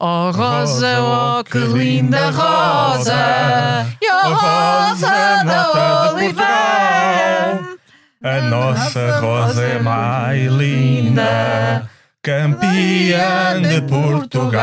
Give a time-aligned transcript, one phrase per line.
[0.00, 7.76] Oh rosa, oh que linda rosa, e oh rosa da oliveira.
[8.22, 11.90] A nossa rosa é mais linda,
[12.22, 14.62] campeã de Portugal.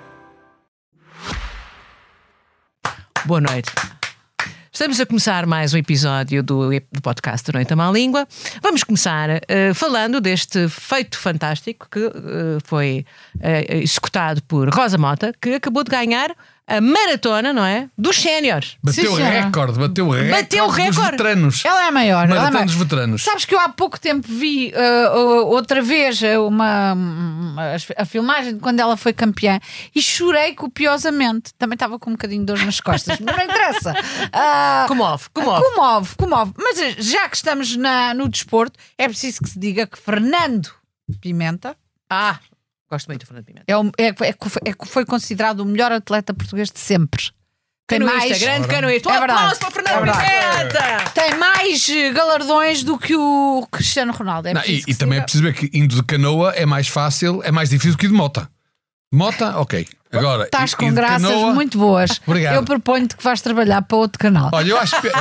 [3.25, 3.69] Boa noite.
[4.71, 8.27] Estamos a começar mais um episódio do, do podcast da Noite à Má Língua.
[8.63, 13.05] Vamos começar eh, falando deste feito fantástico que eh, foi
[13.39, 16.35] eh, executado por Rosa Mota, que acabou de ganhar
[16.77, 17.89] a maratona, não é?
[17.97, 18.77] Dos séniores.
[18.83, 19.41] Bateu Sim, senhora.
[19.45, 20.31] recorde, bateu recorde.
[20.31, 21.11] Bateu dos recorde.
[21.11, 21.65] veteranos.
[21.65, 22.29] Ela é a maior.
[22.29, 22.65] ela é maior.
[22.65, 23.23] dos veteranos.
[23.23, 28.05] Sabes que eu há pouco tempo vi uh, uh, outra vez uh, uma, uma- a
[28.05, 29.59] filmagem de quando ela foi campeã
[29.95, 31.53] e chorei copiosamente.
[31.57, 33.93] Também estava com um bocadinho de dor nas costas, mas não interessa.
[34.33, 35.63] Ah, Comove, comove.
[35.63, 36.53] comove, comove.
[36.57, 40.69] Mas uh, já que estamos na- no desporto, é preciso que se diga que Fernando
[41.19, 41.75] Pimenta
[42.09, 42.39] Ah,
[42.91, 43.63] gosto muito do Fernando Pimenta.
[43.67, 47.23] é, o- é, é, é- foi considerado o melhor atleta português de sempre.
[47.87, 49.09] Tem mais, grande canoísta.
[49.09, 49.59] Um É verdade.
[49.59, 50.57] para o Fernando É.
[50.65, 51.11] Pimenta!
[51.13, 54.47] tem mais galardões do que o Cristiano Ronaldo.
[54.47, 57.41] É Não, e, e também é preciso ver que indo de canoa é mais fácil,
[57.43, 58.49] é mais difícil que ir de mota.
[59.13, 59.85] Mota, ok.
[60.13, 62.19] Agora, Estás com graças canoa- muito boas.
[62.25, 62.55] Obrigado.
[62.55, 64.49] Eu proponho-te que vais trabalhar para outro canal.
[64.53, 65.11] Olha, eu acho, pe-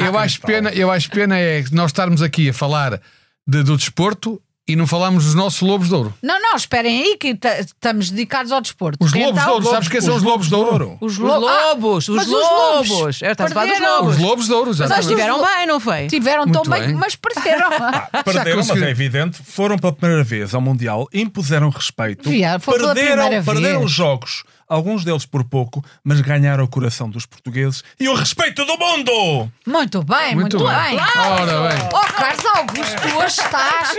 [0.00, 3.00] eu acho pena, eu acho pena é nós estarmos aqui a falar
[3.46, 6.12] de- do desporto e não falarmos dos nossos lobos de ouro.
[6.22, 8.98] Não, não, esperem aí que ta- estamos dedicados ao desporto.
[9.04, 10.98] Os lobos de Então, ouro, sabes quem são os lobos de ouro?
[11.00, 13.22] Os, Os lo- Ah, lobos, os lobos.
[13.22, 13.96] Eu estava a falar dos perderam.
[14.00, 14.16] lobos.
[14.16, 14.88] Os lobos de ouro, já.
[14.88, 16.06] Mas estiveram bem, não foi?
[16.08, 17.70] Tiveram tão bem, mas perderam.
[18.24, 23.92] Perderam, mas é evidente, foram pela primeira vez ao Mundial, impuseram respeito, perderam, perderam os
[23.92, 28.76] jogos, alguns deles por pouco, mas ganharam o coração dos portugueses e o respeito do
[28.78, 29.50] mundo!
[29.66, 30.96] muito bem, muito, Muito bem.
[30.96, 31.06] bem.
[31.16, 31.88] Ora bem.
[31.92, 33.94] Oh, Carlos Augusto, tu hoje estás.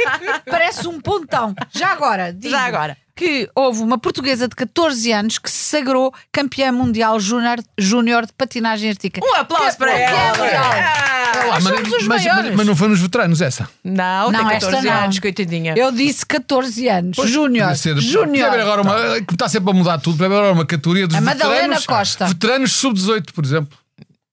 [0.49, 1.55] Parece um pontão.
[1.71, 2.97] Já agora, digo Já agora.
[3.17, 8.31] Que houve uma portuguesa de 14 anos que se sagrou campeã mundial júnior júnior de
[8.33, 9.19] patinagem artística.
[9.25, 10.47] Um aplauso Que- para que é ela.
[10.49, 13.67] Ah, Nós mas, os mas- mas- mas não foi nos veteranos essa.
[13.83, 14.93] Não, Não, tem esta 14 não.
[15.03, 15.73] anos, coitadinha.
[15.75, 17.17] Eu disse 14 anos.
[17.25, 17.73] Júnior.
[17.99, 18.49] Júnior.
[18.59, 18.93] agora uma.
[18.93, 21.85] Como está sempre a mudar tudo, agora uma categoria dos A Madalena veteranos.
[21.87, 22.25] Costa.
[22.27, 23.77] Veteranos sub-18, por exemplo.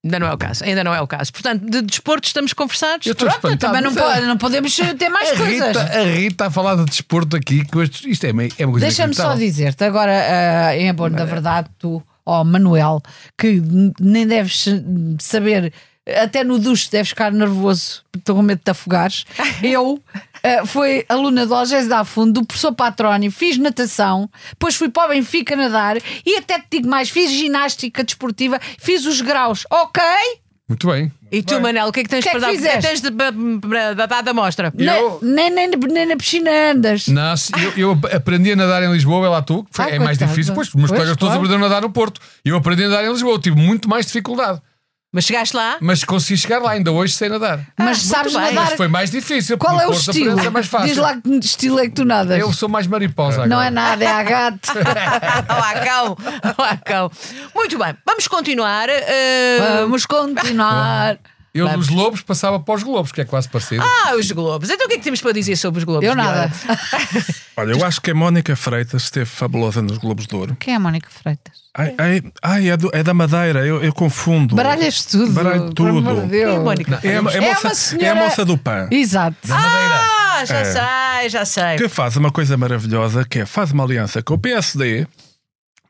[0.04, 1.32] Ainda não é o caso, ainda não é o caso.
[1.32, 3.06] Portanto, de desporto estamos conversados.
[3.06, 3.72] Eu estou Pronto, espantado.
[3.82, 5.66] também não, não podemos ter mais a coisas.
[5.68, 8.72] Rita, a Rita a falar de desporto aqui, que isto isto é, meio- é uma
[8.72, 9.46] coisa Deixa-me só inacreditável.
[9.48, 10.12] dizer-te, agora,
[10.68, 13.00] ah, em abono da verdade, tu, ó Manuel,
[13.38, 14.66] que n- nem deves
[15.18, 15.72] saber,
[16.22, 19.24] até no duche deves ficar nervoso, estou com medo de te afogares.
[19.62, 20.02] Eu
[20.44, 25.06] ah, fui aluna do Algés da Fundo, do professor Patroni, fiz natação, depois fui para
[25.06, 30.02] o Benfica nadar e até te digo mais, fiz ginástica desportiva, fiz os graus, ok?
[30.68, 31.12] Muito bem.
[31.30, 32.58] E tu, Manel, o que é que tens que é para que dar?
[32.58, 34.72] O que é tens de, dar da mostra?
[34.78, 37.06] Eu- Nem, nem, nem, na piscina andas.
[37.08, 39.98] Não, eu, eu aprendi a nadar em Lisboa, vai lá tu, que foi- Ah, é
[39.98, 41.40] mais difícil, pois os meus Pois, colegas todos claro.
[41.40, 42.18] aprenderam a nadar no Porto.
[42.44, 44.60] Eu aprendi a nadar em Lisboa, tive muito mais dificuldade.
[45.14, 45.76] Mas chegaste lá?
[45.80, 47.60] Mas consegui chegar lá, ainda hoje sei nadar.
[47.78, 48.42] Mas muito sabes bem.
[48.42, 48.64] nadar.
[48.64, 49.56] Mas foi mais difícil.
[49.56, 50.40] Qual porque é o estilo?
[50.40, 50.88] É mais fácil.
[50.88, 52.36] Diz lá que estilo é que tu nadas.
[52.36, 53.66] Eu sou mais mariposa Não agora.
[53.68, 54.72] é nada, é a gato.
[55.48, 56.16] Olá, cão.
[56.58, 57.10] Olá, cão.
[57.54, 58.88] Muito bem, vamos continuar.
[58.88, 61.16] eh, Vamos continuar.
[61.54, 61.86] Eu Vamos.
[61.86, 63.84] dos lobos passava para os globos, que é quase parecido.
[63.84, 64.68] Ah, os Globos.
[64.68, 66.04] Então o que é que temos para dizer sobre os Globos?
[66.04, 66.50] Eu nada.
[67.56, 70.56] Olha, eu acho que a Mónica Freitas esteve fabulosa nos Globos de Ouro.
[70.58, 71.63] Quem é a Mónica Freitas?
[71.76, 74.54] Ai, ai, ai, é, do- é da Madeira, eu, eu confundo.
[74.54, 75.32] Baralhas tudo.
[75.32, 76.22] Baralho tudo.
[76.22, 76.30] de Deus.
[76.30, 77.00] Quem é a Mónica?
[77.02, 78.88] É, a- é, a É moça, senhora- é a moça do PAN.
[78.92, 79.36] Exato.
[79.50, 80.64] Ah, já É.
[81.20, 81.76] sei, já sei.
[81.76, 85.04] que faz uma coisa maravilhosa que é faz uma aliança com o PSD,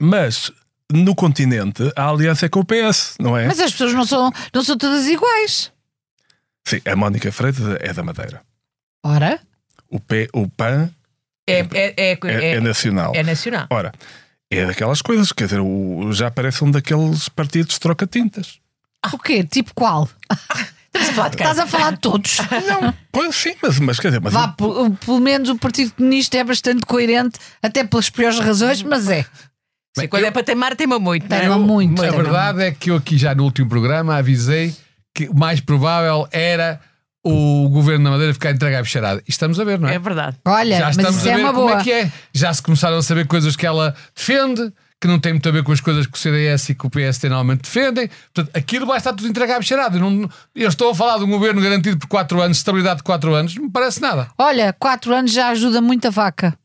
[0.00, 0.50] mas
[0.90, 3.46] no continente a aliança é com o PS, não é?
[3.46, 5.70] Mas as pessoas não são, não são todas iguais.
[6.66, 8.40] Sim, a Mónica Freitas é da Madeira.
[9.02, 9.38] Ora,
[9.90, 10.88] O, P, o PAN
[11.46, 13.12] É, é, é, é, é- é nacional.
[13.14, 13.66] é nacional.
[13.70, 13.92] Ora,
[14.59, 18.59] é daquelas coisas, quer dizer, o- já parece um daqueles partidos troca-tintas.
[19.12, 19.45] o quê?
[19.45, 20.09] Tipo qual?
[20.95, 21.62] Estás a falar de Estás casa.
[21.65, 22.37] a falar de todos.
[22.69, 24.65] Não, pois sim, mas, mas quer dizer, mas Vá, pe-
[25.05, 29.27] pelo menos o Partido Comunista é bastante coerente, até pelas piores razões, mas é.
[30.09, 31.33] Quando é para teimar, teima muito.
[31.33, 31.41] é?
[31.41, 32.01] Teima muito.
[32.03, 34.75] A teima verdade é que eu aqui já no último programa avisei
[35.15, 36.81] que o mais provável era
[37.25, 39.23] o governo da Madeira ficar entregue à bicharada.
[39.26, 39.94] E estamos a ver, não é?
[39.94, 40.37] É verdade.
[40.44, 41.81] Olha, já mas estamos isso a é ver uma como boa.
[41.81, 42.12] é que é.
[42.32, 45.62] Já se começaram a saber coisas que ela defende, que não têm muito a ver
[45.62, 48.09] com as coisas que o CDS e que o PSD normalmente defendem.
[48.32, 49.97] Portanto, aquilo vai estar tudo entregue à bicharada.
[49.97, 53.03] Eu, não- eu estou a falar de um governo garantido por 4 anos, estabilidade de
[53.05, 54.29] 4 anos, não me parece nada.
[54.38, 56.56] Olha, quatro anos já ajuda muito a vaca.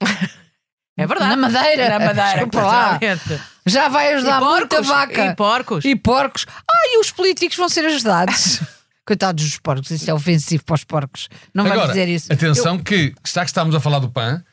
[0.97, 1.29] É verdade.
[1.31, 1.89] Na Madeira.
[1.89, 2.97] Na Madeira, Desculpa lá.
[3.01, 3.41] realmente.
[3.65, 5.25] Já vai ajudar muito a porcos, vaca.
[5.25, 5.85] e porcos.
[5.85, 6.45] E porcos.
[6.69, 8.59] Ah, e os políticos vão ser ajudados.
[9.09, 11.29] Coitados dos porcos, isso é ofensivo para os porcos.
[11.51, 12.31] Não vai Agora, dizer isso.
[12.31, 14.43] atenção que, já que estamos a falar do PAN,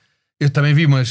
[0.41, 1.03] eu também vi uma,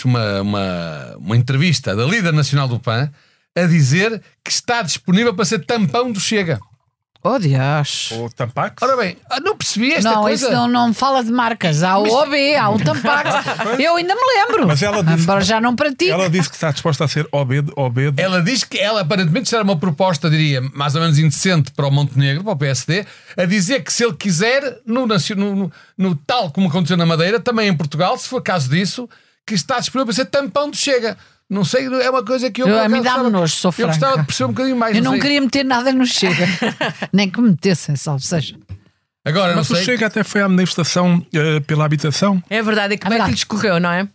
[0.41, 3.11] uma, uma entrevista da líder nacional do PAN
[3.55, 6.59] a dizer que está disponível para ser tampão do Chega.
[7.27, 8.11] Oh, Deus.
[8.11, 8.83] o Tampax.
[8.83, 10.45] Ora bem, ah, não percebi esta não, coisa.
[10.45, 11.81] isso não, não fala de marcas.
[11.81, 13.29] Há o OB, há o Tampax.
[13.79, 14.67] Eu ainda me lembro.
[14.67, 16.11] Mas ela disse- Embora já não pratico.
[16.11, 19.49] Ela disse que está disposta a ser OB, OB de- Ela diz que ela aparentemente
[19.49, 23.05] será uma proposta, diria, mais ou menos indecente para o Montenegro, para o PSD,
[23.35, 27.67] a dizer que se ele quiser, no- no- no tal como aconteceu na Madeira, também
[27.69, 29.09] em Portugal, se for caso disso,
[29.47, 31.17] que está disponível para ser tampão de Chega.
[31.55, 32.67] Não sei, é uma coisa que eu.
[32.67, 34.21] Eu- dá-me gostava- nojo, sou Eu gostava franca.
[34.21, 34.95] de perceber um bocadinho mais.
[34.97, 35.21] Eu não sei.
[35.21, 36.45] queria meter nada no Chega.
[37.11, 38.55] Nem que me metessem, salve seja.
[39.27, 39.75] Agora, não Mas o.
[39.77, 42.43] Chega até foi à manifestação eh, pela habitação.
[42.47, 42.93] É verdade.
[42.93, 44.07] E como é que lhes correu, não é?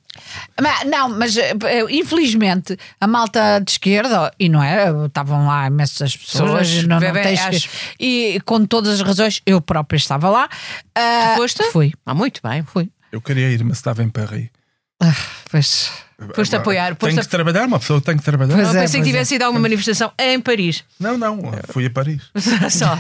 [0.61, 4.87] Mas, não, mas eh, eh, infelizmente a malta de esquerda, e não é?
[5.07, 7.69] Estavam lá imensas pessoas, Pessoas, não, não bebê, tens acho.
[7.69, 10.49] que- e com todas as razões, eu própria estava lá.
[10.95, 11.65] Ah, Foste?
[11.73, 12.63] Fui, Ah, muito bem.
[12.63, 12.89] fui.
[13.11, 14.49] Eu queria ir, mas estava em Paris.
[15.51, 15.91] Pois.
[16.35, 16.95] Foste apoiar.
[16.97, 18.55] Tem Foste que trabalhar, uma pessoa tem que trabalhar.
[18.55, 19.13] Pois Eu é, pensei que é.
[19.13, 20.85] tivesse ido a uma manifestação em Paris.
[20.99, 22.21] Não, não, fui a Paris.
[22.71, 22.97] Só.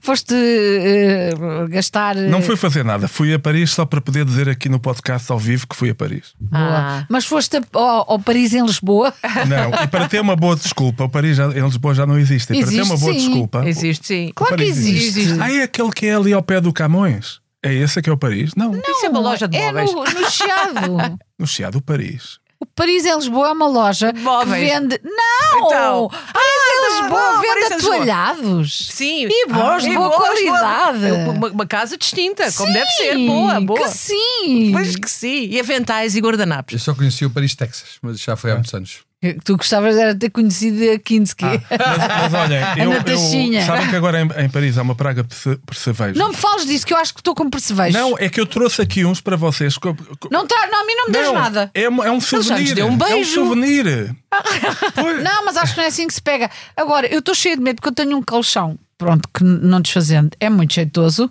[0.00, 1.30] Foste eh,
[1.68, 2.16] gastar.
[2.16, 5.30] eh, Não fui fazer nada, fui a Paris só para poder dizer aqui no podcast
[5.32, 6.32] ao vivo que fui a Paris.
[6.38, 6.62] Boa.
[6.62, 7.06] Ah.
[7.08, 9.12] Mas foste a- ao, ao Paris em Lisboa.
[9.48, 12.52] Não, e para ter uma boa desculpa, o Paris já, em Lisboa já não existe.
[12.52, 13.18] E para ter Existe, uma boa sim.
[13.18, 13.62] desculpa.
[13.68, 14.28] Existe, sim.
[14.30, 15.40] o Claro que Paris existe.
[15.40, 17.40] Ah, é aquele que é ali ao pé do Camões?
[17.64, 18.54] É esse que é o Paris?
[18.54, 19.92] Não, Isso é uma loja de é móveis.
[19.94, 21.18] no, no Chiado.
[21.38, 22.38] no Chiado Paris.
[22.60, 24.62] O Paris em Lisboa é uma loja Móveis.
[24.62, 25.00] que vende.
[25.02, 25.66] Não!
[25.66, 26.08] Então.
[26.08, 28.88] Paris em então, Lisboa não, vende atoalhados.
[28.92, 29.26] Sim.
[29.30, 31.10] E bons, E boa bons, qualidade.
[31.30, 33.18] Uma, uma casa distinta, como Sim, deve ser.
[33.26, 33.80] Boa, boa.
[33.80, 34.70] Que sim!
[34.72, 35.46] Pois que sim.
[35.50, 36.72] E aventais e guardanapos.
[36.74, 39.00] Eu só conheci o Paris, Texas, mas já foi há muitos anos.
[39.44, 41.44] Tu gostavas era de ter conhecido a Kinski.
[41.44, 45.28] Mas, mas olhem, eu, eu, sabem que agora em, em Paris há uma praga de
[45.28, 46.16] perce- percevejos?
[46.18, 47.94] Não me fales disso, que eu acho que estou com percevejos.
[47.98, 49.76] Não, é que eu trouxe aqui uns para vocês.
[50.30, 51.70] Não, tá, não, a mim não me Não, nada.
[51.74, 52.74] É, um- é um souvenir.
[52.74, 53.34] deu um É um beijo.
[53.34, 54.14] souvenir.
[55.22, 56.50] Não, mas acho que não é assim que se pega.
[56.76, 58.76] Agora, eu estou cheia de medo porque eu tenho um colchão.
[58.96, 61.30] Pronto, que não desfazendo, é muito jeitoso.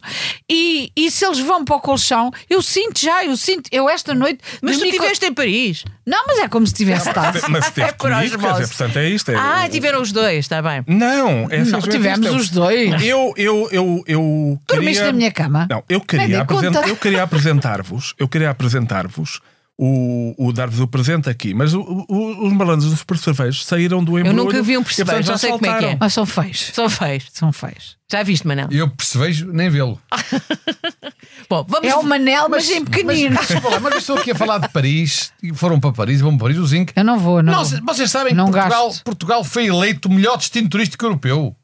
[0.49, 3.69] E, e se eles vão para o colchão, eu sinto já, eu sinto.
[3.71, 4.39] Eu esta noite.
[4.61, 5.85] Mas tu estiveste em Paris.
[6.05, 7.39] Não, mas é como se tivesse estado.
[7.49, 9.31] Mas esteve É comigo, quer dizer, portanto é isto.
[9.31, 10.83] É, Ah, tiveram os dois, está bem.
[10.87, 13.03] Não, é Não, tivemos isto, é- os dois.
[13.03, 15.05] Eu, eu, eu, eu Dormiste queria...
[15.05, 15.67] na minha cama?
[15.69, 16.45] Não, eu queria,
[16.87, 19.39] eu queria apresentar-vos, eu queria apresentar-vos
[19.85, 24.17] o, o dar-vos o presente aqui, mas o- o- os malandros dos percevejos saíram do
[24.17, 24.35] embrulho.
[24.37, 25.79] nunca vi um percevejo, já não sei como é que é.
[25.79, 25.97] saltaram.
[25.99, 26.71] Mas são feios.
[26.73, 27.25] São feios.
[27.33, 27.97] São feios.
[28.09, 28.69] Já viste, Manel?
[28.71, 29.99] Eu percevejo nem vê-lo.
[31.49, 31.89] Bom, vamos.
[31.89, 33.35] É o Manel, mas, em pequenino.
[33.35, 33.49] Mas,
[33.81, 36.57] mas eu estou aqui a falar de Paris e foram para Paris, vão para Paris,
[36.59, 36.93] o Zinc.
[36.95, 37.63] Eu não vou, não.
[37.63, 39.03] Vocês sabem Não que Portugal, gasto.
[39.03, 41.55] Portugal foi eleito o melhor destino turístico europeu.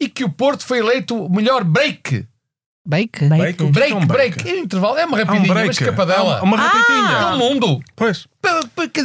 [0.00, 2.26] E que o Porto foi eleito o melhor break.
[2.84, 3.24] Bake?
[3.26, 4.48] Break, o que é Break, um break.
[4.50, 5.66] É um intervalo, é uma um rapidinha, break.
[5.68, 6.38] uma escapadela.
[6.38, 7.18] Há uma rapitinha.
[7.20, 7.80] Todo mundo.
[7.94, 8.26] Pois.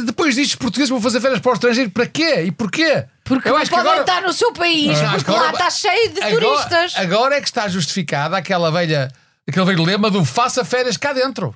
[0.04, 1.90] Depois disto, os portugueses vão fazer férias para o estrangeiro.
[1.90, 2.42] Para quê?
[2.46, 3.04] E porquê?
[3.22, 6.12] Porque Eu acho podem agora- estar no seu país, Ah, porque agora- lá está cheio
[6.12, 6.92] de agora- turistas.
[6.96, 9.12] Agora é que está justificada aquela velha,
[9.46, 11.54] aquele velho lema do faça férias cá dentro.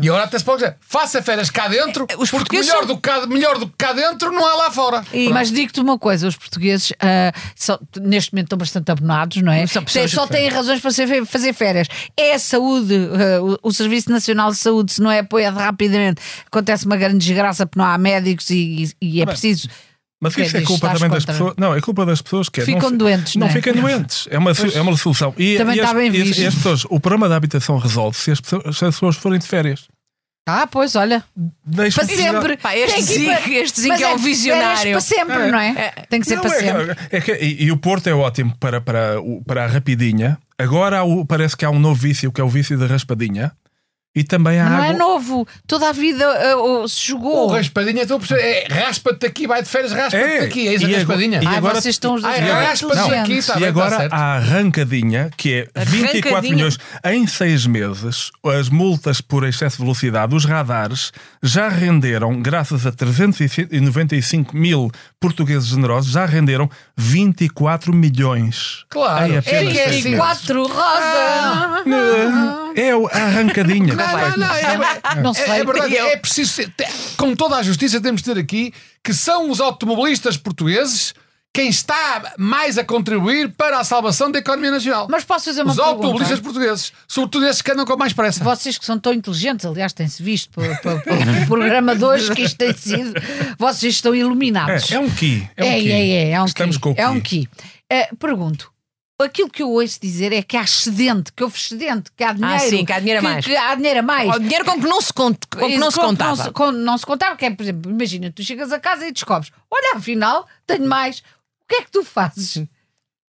[0.00, 2.86] E agora até se pode dizer, faça férias cá dentro, É, os porque melhor, são-
[2.86, 5.04] do que cá, melhor do que cá dentro não há lá fora.
[5.32, 6.92] Mas digo-te uma coisa: os portugueses
[7.56, 9.66] só- neste momento estão bastante abonados, não é?
[9.66, 11.88] São pessoas- só têm razões para ser- fazer férias.
[12.16, 16.22] É a saúde, ah, o, o Serviço Nacional de Saúde, se não é apoiado rapidamente,
[16.46, 19.68] acontece uma grande desgraça porque não há médicos e, e é preciso.
[20.22, 21.54] Mas isso é culpa também das pessoas.
[21.56, 23.54] Não, é culpa das pessoas que é, Ficam não, doentes, Não não é?
[23.56, 24.28] fiquem doentes.
[24.30, 25.34] É uma, é uma solução.
[25.38, 26.38] E, Também e está as, bem visto.
[26.40, 29.38] e as pessoas, o problema da habitação resolve se as pessoas, se as pessoas forem
[29.38, 29.88] de férias.
[30.48, 31.22] Ah, pois, olha,
[31.64, 32.56] Deixam para sempre.
[32.56, 34.92] Pá, este Tem que ir Zinc- para- este é um de visionário.
[34.92, 35.92] Para sempre, não é?
[36.08, 36.96] Tem que ser Não, para é, sempre.
[37.12, 39.14] é que- e, e o Porto é ótimo para, para,
[39.46, 40.38] para a rapidinha.
[40.58, 43.52] Agora há o- parece que há um novo vício que é o vício da raspadinha.
[44.12, 44.86] E também a Mas não água.
[44.94, 45.48] é novo.
[45.68, 47.46] Toda a vida uh, uh, se O jogou.
[47.46, 48.40] raspadinha, estou a perceber.
[48.42, 50.66] É, raspa-te aqui, vai de férias, raspa-te É, aqui.
[50.66, 51.40] É isso a e agora- raspadinha.
[51.40, 53.46] e Ai, agora- vocês estão os dois Ai, raspa-te aqui, inteligentes.
[53.46, 56.54] tá e bem, agora tá a arrancadinha, que é 24 Arrancadinha.
[56.56, 62.84] milhões em seis meses, as multas por excesso de velocidade, os radares, já renderam, graças
[62.86, 64.90] a 395 mil
[65.20, 68.84] portugueses generosos, já renderam 24 milhões.
[68.90, 69.32] Claro.
[69.32, 70.10] Em apenas É, é, seis sim.
[70.16, 70.20] meses.
[72.76, 73.94] É a arrancadinha.
[73.94, 75.50] Não, não, não, é, Não é- sei.
[75.60, 76.62] é verdade, Eu- é preciso
[77.16, 78.72] com toda a justiça temos de ter aqui
[79.02, 81.14] que são os automobilistas portugueses
[81.52, 85.08] quem está mais a contribuir para a salvação da economia nacional.
[85.10, 85.96] Mas posso fazer uma os pergunta?
[85.96, 88.44] automobilistas portugueses, sobretudo esses que andam com mais pressa.
[88.44, 92.42] Vocês que são tão inteligentes, aliás, tem-se visto pelo, pelo- pelo programa de hoje que
[92.42, 93.14] isto tem sido.
[93.58, 94.92] Vocês estão iluminados.
[94.92, 95.48] É, é um ki.
[95.56, 95.90] É, um É, ki.
[95.92, 96.82] é, é, é um Estamos ki.
[96.82, 97.40] com o É um ki.
[97.40, 97.48] ki.
[97.90, 98.70] Eh, pergunto.
[99.22, 102.60] Aquilo que eu ouço dizer é que há excedente, que houve excedente, que há dinheiro.
[102.60, 103.44] sim, que há dinheiro a mais.
[103.44, 104.34] Que há dinheiro a mais.
[104.34, 105.38] O dinheiro com que não se, cont...
[105.50, 106.36] com que não se contava.
[106.36, 109.06] Não se, com- não se contava, que é, por exemplo, imagina, tu chegas a casa
[109.06, 111.18] e descobres: olha, afinal, tenho mais.
[111.18, 112.64] O que é que tu fazes?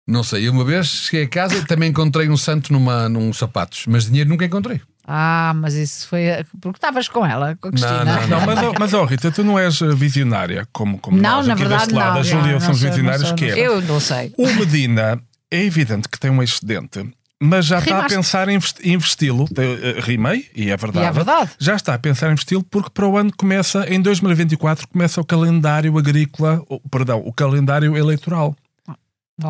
[0.08, 3.32] Não sei, eu uma vez cheguei a casa e também encontrei um santo numa, num
[3.32, 4.82] sapatos, mas dinheiro nunca encontrei.
[5.08, 6.22] Ah, mas isso foi.
[6.62, 8.04] Porque estavas com ela, com a Cristina.
[8.06, 11.38] não, Não, mas, ó- mas ó, Rita, tu não és eh, visionária, como, como Não,
[11.38, 12.14] nós na aqui verdade, deste lado.
[12.14, 13.60] não, A Júlia não não visionários sou, que não é.
[13.60, 14.34] Eu não sei.
[14.38, 15.20] O Medina
[15.52, 17.12] é evidente que tem um excedente,
[17.44, 18.16] mas já está a Rimaste.
[18.16, 19.46] pensar em investi- investi-lo.
[19.58, 21.06] Eh, Rimei, e é verdade.
[21.06, 21.52] E é verdade.
[21.60, 25.26] Já está a pensar em investi-lo porque para o ano começa, em 2024, começa o
[25.26, 28.56] calendário agrícola, o- perdão, o calendário eleitoral.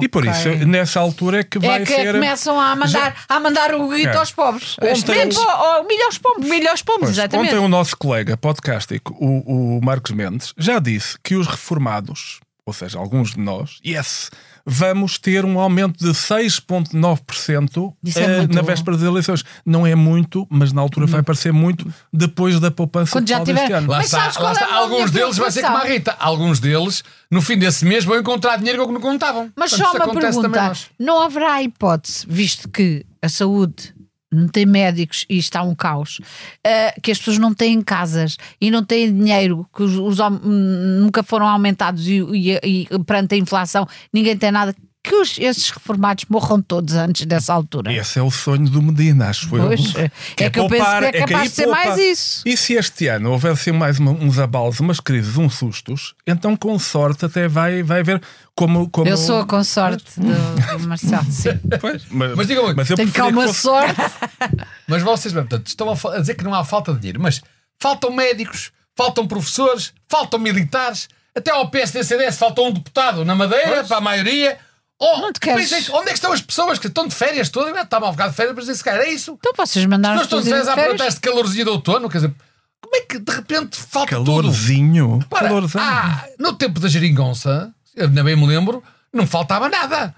[0.01, 2.13] E por isso, nessa altura é que vai É que ser.
[2.13, 4.15] começam a mandar, a mandar o grito É.
[4.15, 4.77] aos pobres.
[4.81, 6.49] Ontem- Tipo, ó, o milho aos pobres.
[6.49, 7.49] Milho aos pombos, Pois, exatamente.
[7.49, 12.73] ontem o nosso colega podcastico, o, o Marcos Mendes, já disse que os reformados, ou
[12.73, 14.29] seja, alguns de nós, yes,
[14.65, 19.43] vamos ter um aumento de 6,9% Isso é eh, na véspera das eleições.
[19.65, 23.53] Não é muito, mas na altura vai parecer muito depois da poupança Quando já total
[23.53, 23.89] deste tiver- ano.
[23.89, 24.65] Lá Mas está, lá é está.
[24.67, 25.83] minha Alguns deles vai ser como a?
[25.85, 26.15] Rita.
[26.19, 29.51] Alguns deles, no fim desse mês, vão encontrar dinheiro que não contavam.
[29.55, 33.93] Mas Portanto, só uma pergunta: não haverá hipótese, visto que a saúde
[34.31, 36.19] não tem médicos e está um caos,
[36.63, 41.21] eh, que as pessoas não têm casas e não têm dinheiro, que os, os nunca
[41.23, 46.25] foram aumentados e, e- e perante a inflação ninguém tem nada, que os- esses reformados
[46.29, 47.91] morram todos antes dessa altura.
[47.91, 50.01] Esse é o sonho do Medina, acho Pois, eu.
[50.45, 51.85] é que eu penso que é capaz aí de ser poupa.
[51.85, 52.43] mais isso.
[52.45, 56.77] E se este ano houvesse mais uma- uns abalos, umas crises, uns sustos, então com
[56.77, 58.21] sorte até vai, vai haver
[58.55, 58.87] como.
[58.91, 61.49] como Eu sou a consorte do, do Marcelo, sim.
[61.79, 64.01] Pois, mas, Mas digam-me, mas eu Tenho cá que uma fosse- sorte.
[64.87, 67.41] Mas vocês portanto, estão a, dizer que não há falta de dinheiro, mas
[67.79, 73.97] faltam médicos, faltam professores, faltam militares, até ao PSD-CDS faltou um deputado na Madeira, para
[73.97, 74.57] a maioria.
[75.03, 77.75] Oh, Não te queres- onde é que estão as pessoas que estão de férias todas?
[77.75, 79.35] Estavam a ficar de férias, mas disse, cara, é isso.
[79.39, 81.69] Então vocês As mandaram pessoas as estão pessoas de férias a irem de calorzinho de
[81.71, 82.33] outono, quer dizer,
[82.79, 84.25] como é que de repente falta tudo?
[84.43, 85.19] Calorzinho.
[85.27, 85.83] Para, Calorzinho.
[85.83, 90.13] ah, no tempo da geringonça, eu ainda bem me lembro, não faltava nada.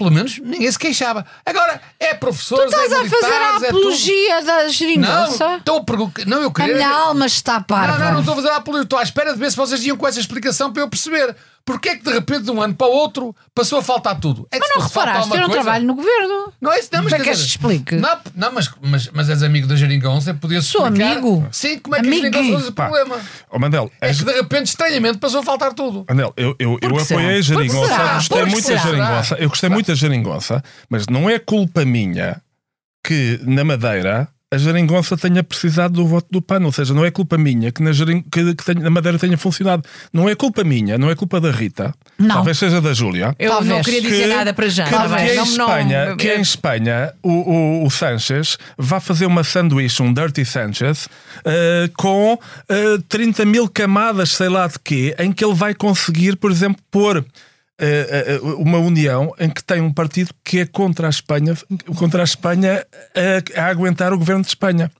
[0.00, 1.26] Pelo menos ninguém se queixava.
[1.44, 5.56] Agora é professores, Estás é a fazer a é apologia da Não, geringonça?
[5.58, 6.24] estou a perguntar.
[6.26, 6.74] Não, eu A queria.
[6.74, 7.98] minha alma está Não, parva.
[8.06, 8.84] não, não estou a fazer a apologia.
[8.84, 11.36] Estou à espera de ver se vocês iam com essa explicação para eu perceber.
[11.66, 14.48] Porquê é que de repente de um ano para o outro passou a faltar tudo?
[14.50, 16.52] É Mas não reparaste, eu não coisa- trabalho no governo.
[16.58, 17.94] Não é isso, não, mas Como é que queres dizer- que explique?
[17.96, 21.12] Não, não mas, mas, mas és amigo da Geringonça, podia Sou explicar.
[21.12, 21.46] amigo.
[21.52, 22.26] Sim, como é que Amigo.
[22.26, 22.88] a Geringonça faz o Pá.
[22.88, 23.20] problema?
[23.50, 26.04] Ó Mandel, É as- que de repente, estranhamente, passou a faltar tudo.
[26.08, 27.20] Manel, eu, eu, eu que será?
[27.20, 28.14] apoiei a Por que geringonça, será?
[28.14, 28.80] gostei muito da será?
[28.80, 32.40] geringonça, eu gostei muito da geringonça, mas não é culpa minha
[33.06, 37.10] que na Madeira a geringonça tenha precisado do voto do PAN, ou seja, não é
[37.10, 39.84] culpa minha que na, gerin- que, que tenha- na Madeira tenha funcionado.
[40.12, 42.34] Não é culpa minha, não é culpa da Rita, Não.
[42.34, 43.34] talvez seja da Júlia.
[43.38, 43.72] Eu Talvez.
[43.76, 44.84] não queria dizer nada para já.
[44.84, 48.98] que, tá que em Não- não- Espanha, que em Espanha o, o, o Sanchez vá
[48.98, 51.08] fazer uma sanduíche, um Dirty Sanchez,
[51.44, 52.36] eh, com
[52.68, 56.82] eh, 30 mil camadas, sei lá de quê, em que ele vai conseguir, por exemplo,
[56.90, 57.24] pôr
[58.58, 61.54] uma união em que tem um partido que é contra a Espanha,
[61.96, 62.86] contra a Espanha
[63.56, 64.90] a, a aguentar o governo de Espanha.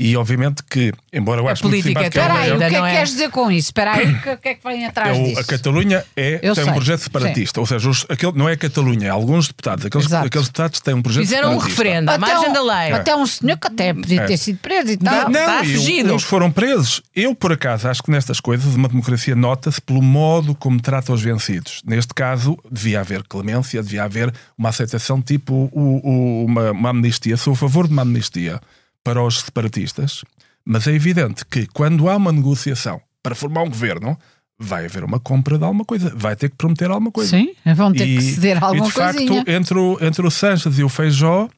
[0.00, 2.74] E obviamente que, embora eu acho muito política simpático é Espera aí, Ainda o que
[2.76, 2.94] é não que é.
[2.94, 3.66] queres dizer com isso?
[3.68, 5.40] Espera aí, o que, o que é que vem atrás é o- disso?
[5.40, 8.52] a Catalunha é, Eu tem sei, um projeto separatista, ou seja, os- aquele, não é
[8.52, 10.26] a Catalunha, é alguns deputados, aqueles, Exato.
[10.28, 11.82] aqueles deputados têm um projeto Fizeram um separatista.
[11.82, 12.92] referendo à margem um, da lei.
[12.92, 14.36] até um senhor que até podia ter É.
[14.36, 15.30] sido preso e tal.
[15.30, 16.14] Não, está e fugido.
[16.14, 17.02] Uns foram presos.
[17.12, 21.20] Eu, por acaso, acho que nestas coisas uma democracia nota-se pelo modo como trata os
[21.20, 21.82] vencidos.
[21.84, 27.36] Neste caso, devia haver clemência, devia haver uma aceitação tipo o- o- uma, uma amnistia.
[27.36, 28.60] Sou a favor de uma amnistia
[29.04, 30.24] para os separatistas,
[30.64, 34.18] mas é evidente que quando há uma negociação para formar um governo,
[34.60, 37.30] vai haver uma compra de alguma coisa, vai ter que prometer alguma coisa.
[37.30, 39.44] Sim, vão ter que E- ceder e alguma de facto, coisinha.
[39.46, 41.48] entre o, entre o Sanches e o Feijó,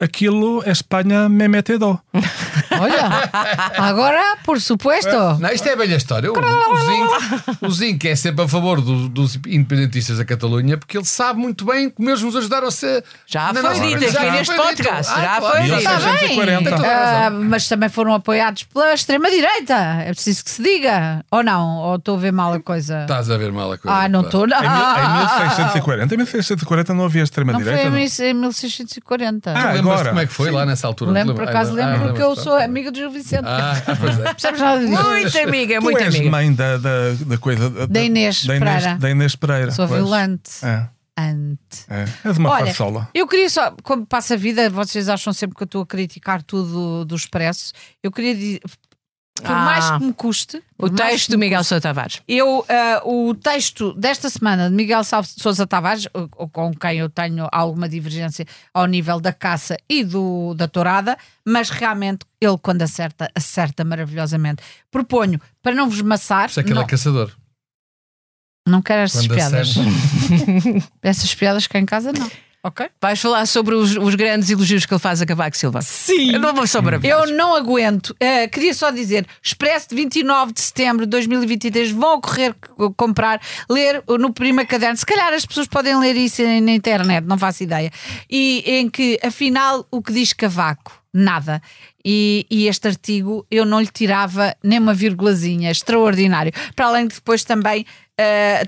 [0.00, 1.98] aquilo é Espanha me mete dó.
[2.80, 3.30] Olha,
[3.76, 5.10] agora, por supuesto.
[5.40, 6.30] Não, isto é a velha história.
[6.30, 10.96] O, o, Zinc, o Zinc é sempre a favor do- dos independentistas da Catalunha porque
[10.96, 13.02] ele sabe muito bem como eles nos ajudaram a ser.
[13.26, 15.56] Já na foi nossa- dito Já aqui neste foi podcast, Ah, já claro.
[15.56, 15.76] foi dito.
[15.78, 16.04] Está bem.
[16.04, 16.62] 1640.
[16.70, 19.74] Tem toda a Ah, mas também foram apoiados pela extrema-direita.
[19.74, 21.24] É preciso que se diga.
[21.30, 21.78] Ou não?
[21.78, 23.02] Ou estou a ver mal a coisa?
[23.02, 23.96] Estás a ver mal a coisa.
[23.98, 24.56] Ah, não estou, não.
[24.58, 27.82] Em, mil- em 1640, em 1640 não havia Não foi extrema-direita.
[27.82, 27.92] em não?
[27.92, 29.52] mil- em 1640.
[29.56, 30.08] Ah, agora.
[30.10, 31.10] como é que foi lá nessa altura?
[31.10, 33.44] lembro, Lembra- por acaso lembro, ah, porque eu sou amiga do Gil Vicente.
[33.46, 34.22] Ah, pois é.
[34.34, 35.02] Percebes nada disso?
[35.02, 36.30] Muito amiga, Tu muito és amiga.
[36.30, 36.90] mãe da, da,
[37.26, 38.98] da coisa da, Da Inês da Inês, Pereira.
[38.98, 39.70] da Inês Pereira.
[39.70, 40.00] Sou pois.
[40.00, 40.50] violante.
[40.64, 40.86] É,
[41.20, 41.58] Ante.
[41.90, 42.04] é.
[42.28, 43.08] És uma Olha, farsola.
[43.12, 46.42] eu queria só, como passa a vida, vocês acham sempre que eu estou a criticar
[46.42, 47.72] tudo do Expresso.
[48.02, 48.60] Eu queria dizer,
[49.42, 49.64] por Ah.
[49.64, 52.20] mais que me custe, O texto do Miguel Sousa Tavares.
[52.28, 56.06] Eu, ah, o texto desta semana de Miguel Sousa Tavares,
[56.52, 61.70] com quem eu tenho alguma divergência ao nível da caça e do, da tourada, mas
[61.70, 64.62] realmente ele, quando acerta, acerta maravilhosamente.
[64.90, 67.32] Proponho, para não vos maçar, isso é que ele é caçador.
[68.66, 69.74] não quero essas Quando piadas.
[71.02, 72.30] Essas piadas cá em casa não.
[72.62, 72.88] Ok?
[73.00, 75.80] Vais falar sobre os, os grandes elogios que ele faz a Cavaco Silva.
[75.80, 76.32] Sim.
[76.32, 77.30] Eu não sou maravilhoso.
[77.30, 78.14] Eu não aguento.
[78.18, 83.40] Eh, queria só dizer: Expresso de 29 de setembro de 2023 vão ocorrer c- comprar,
[83.70, 84.96] ler no primeiro caderno.
[84.96, 87.92] Se calhar as pessoas podem ler isso na internet, não faço ideia.
[88.28, 91.00] E em que, afinal, o que diz Cavaco?
[91.14, 91.62] Nada.
[92.04, 96.52] E, e este artigo eu não lhe tirava nem uma virgulazinha, extraordinário.
[96.74, 97.86] Para além de depois também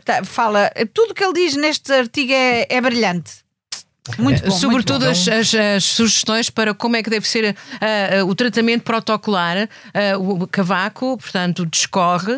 [0.04, 3.32] ta- fala, tudo o que ele diz neste artigo é, é brilhante.
[4.18, 4.50] Muito bom.
[4.50, 5.30] Sobretudo muito bom.
[5.32, 9.68] as, as- as sugestões para como é que deve ser ah, ah, o tratamento protocolar.
[9.94, 12.32] Ah, o Cavaco, portanto, discorre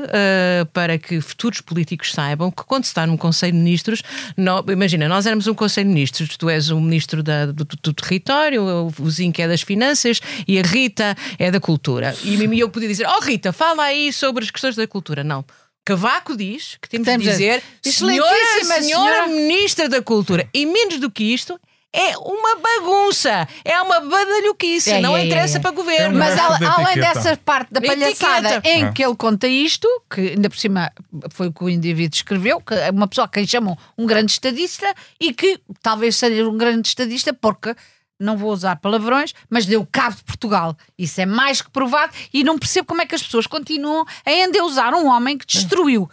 [0.72, 4.02] para que futuros políticos saibam que quando se está num Conselho de Ministros,
[4.36, 7.92] nó- imagina, nós éramos um Conselho de Ministros, tu és o Ministro da- do, do-
[7.92, 12.14] Território, o- o Zinco é das Finanças e a Rita é da Cultura.
[12.24, 15.22] E, e eu podia dizer, oh Rita, fala aí sobre as questões da cultura.
[15.22, 15.44] Não.
[15.84, 18.34] Cavaco diz que temos de Temos a- dizer senhora,
[18.64, 20.48] senhora senhora- Ministra da Cultura.
[20.54, 21.58] E menos do que isto,
[21.92, 23.46] é uma bagunça.
[23.64, 24.92] É uma badalhoquice.
[24.92, 25.60] É, não é, interessa é.
[25.60, 26.18] para governo.
[26.18, 27.14] Mas de além etiqueta.
[27.14, 28.68] dessa parte da palhaçada etiqueta.
[28.68, 28.92] em Ah.
[28.92, 30.90] que ele conta isto, que ainda por cima
[31.30, 34.33] foi o que o indivíduo escreveu, que é uma pessoa a quem chamam um grande
[34.33, 37.74] estadista e que talvez seja um grande estadista porque.
[38.22, 40.76] Não vou usar palavrões, mas deu cabo de Portugal.
[40.96, 44.30] Isso é mais que provado e não percebo como é que as pessoas continuam a
[44.32, 46.08] endeusar um homem que destruiu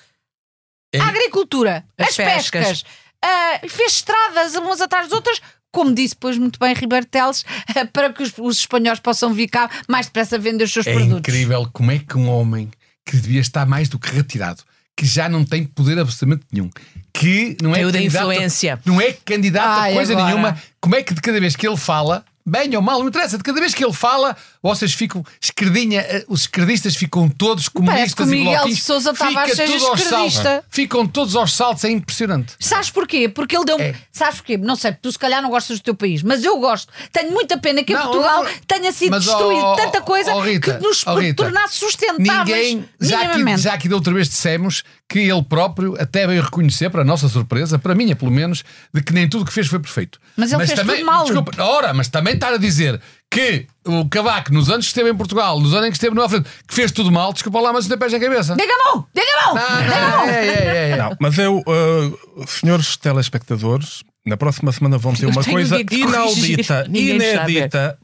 [0.94, 2.86] É- a agricultura, As as, pescas, pescas.
[3.24, 5.40] ah, fez estradas umas atrás das outras,
[5.72, 7.46] como disse depois muito bem Ribeiro Teles,
[7.76, 10.94] ah, para que os, os espanhóis possam vir cá mais depressa vender os seus É
[10.94, 11.20] produtos.
[11.20, 12.72] incrível como é que um homem
[13.06, 14.64] que devia estar mais do que retirado,
[15.00, 16.70] que já não tem poder absolutamente nenhum,
[17.14, 18.80] que não é candidato, influência.
[18.86, 20.28] não é candidato Ai, a coisa agora.
[20.28, 23.38] nenhuma, como é que de cada vez que ele fala, bem ou mal, não interessa,
[23.38, 28.14] de cada vez que ele fala, vocês ficam, esquerdinha, eh, os esquerdistas ficam todos Parece
[28.14, 30.64] que comunistas o e Miguel bloquinhos, de Sousa Tavares seja esquerdista.
[30.70, 32.54] ficam todos aos saltos, é impressionante.
[32.60, 33.30] Sabes porquê?
[33.30, 33.80] Porque ele deu.
[33.80, 33.96] É.
[34.12, 34.58] Sabes porquê?
[34.58, 36.92] Não sei, tu se calhar não gostas do teu país, mas eu gosto.
[37.14, 40.34] Tenho muita pena que em Não, Portugal não, tenha sido mas, destruído oh, tanta coisa
[40.34, 42.74] oh, Rita, que nos oh, tornasse sustentáveis.
[42.74, 46.90] Ninguém, já aqui, já aqui da outra vez dissemos que ele próprio até veio reconhecer,
[46.90, 49.54] para a nossa surpresa, para a minha pelo menos, de que nem tudo o que
[49.54, 50.20] fez foi perfeito.
[50.36, 51.24] Mas ele fez também, tudo mal.
[51.24, 55.16] Desculpa, ora, mas também estar a dizer que o Cavaco, nos anos que esteve em
[55.16, 57.86] Portugal, nos anos em que esteve no frente, que fez tudo mal, desculpa lá, mas
[57.86, 58.56] não tem pés na cabeça.
[58.56, 59.08] Diga a mão!
[59.14, 59.58] Diga a mão!
[59.58, 60.26] Ah, Diga a mão!
[60.30, 60.98] é, é, é, é.
[60.98, 66.86] Não, mas eu, uh, senhores telespectadores, na próxima semana vão ter Eu uma coisa inaudita,
[66.90, 67.98] está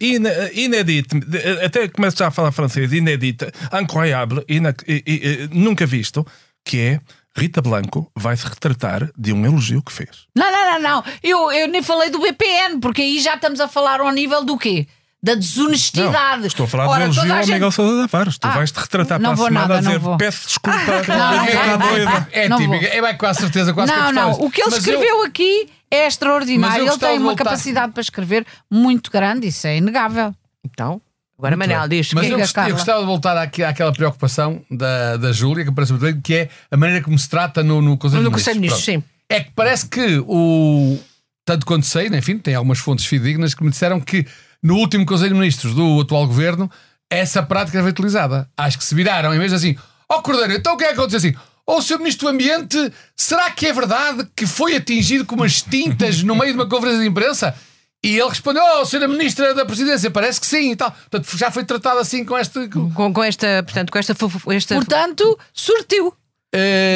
[0.54, 5.86] inédita, de- até começo já a falar francês, inédita, incroyable, ina, i- i- i- nunca
[5.86, 6.26] visto,
[6.64, 7.00] que é
[7.38, 10.10] Rita Blanco vai se retratar de um elogio que fez.
[10.36, 11.04] Não, não, não, não.
[11.22, 14.58] Eu, eu nem falei do BPN, porque aí já estamos a falar ao nível do
[14.58, 14.88] quê?
[15.26, 16.40] Da desonestidade.
[16.42, 18.38] Não, estou a falar Ora, de um elogio ao gente- Miguel Sousa Tavares.
[18.38, 20.18] Tu Ah, vais te retratar não para vou a semana nada, a não dizer vou.
[20.18, 22.28] peço desculpa, não, não, doida.
[22.32, 22.90] É Não típico, vou.
[22.92, 24.26] é bem com a certeza quase que Não, eu não.
[24.28, 26.76] gostava O que ele Mas eu- escreveu aqui é extraordinário.
[26.78, 30.34] Eu Ele gostava tem uma voltar- capacidade para escrever muito grande, isso é inegável.
[30.64, 31.02] Então,
[31.40, 32.70] agora Manel diz Mas que eu, Diga, gost- Carla.
[32.70, 36.34] eu gostava de voltar àque- àquela preocupação da, da Júlia, que parece muito bem, que
[36.36, 38.56] é a maneira como se trata no, no Conselho No de Ministros.
[38.58, 39.06] Ministros, Pronto.
[39.28, 41.00] É que parece que o.
[41.44, 44.26] Tanto quanto sei, né, enfim, tem algumas fontes fidedignas que me disseram que
[44.66, 46.70] no último Conselho de Ministros do atual governo
[47.08, 48.50] essa prática foi utilizada.
[48.58, 49.78] Acho que se viraram, em vez de assim,
[50.10, 51.36] ó Cordeiro, então o que é que aconteceu assim?
[51.68, 52.00] Ó, Sr.
[52.00, 56.52] Ministro do Ambiente, será que é verdade que foi atingido com umas tintas no meio
[56.54, 57.56] de uma conferência de imprensa?
[58.04, 59.08] E ele respondeu, oh, Sra.
[59.08, 60.92] Ministra da Presidência, parece que sim e tal.
[60.92, 62.68] Portanto, já foi tratado assim com este.
[62.68, 64.16] com- com, esta, portanto, com esta,
[64.54, 66.14] esta Portanto, surtiu.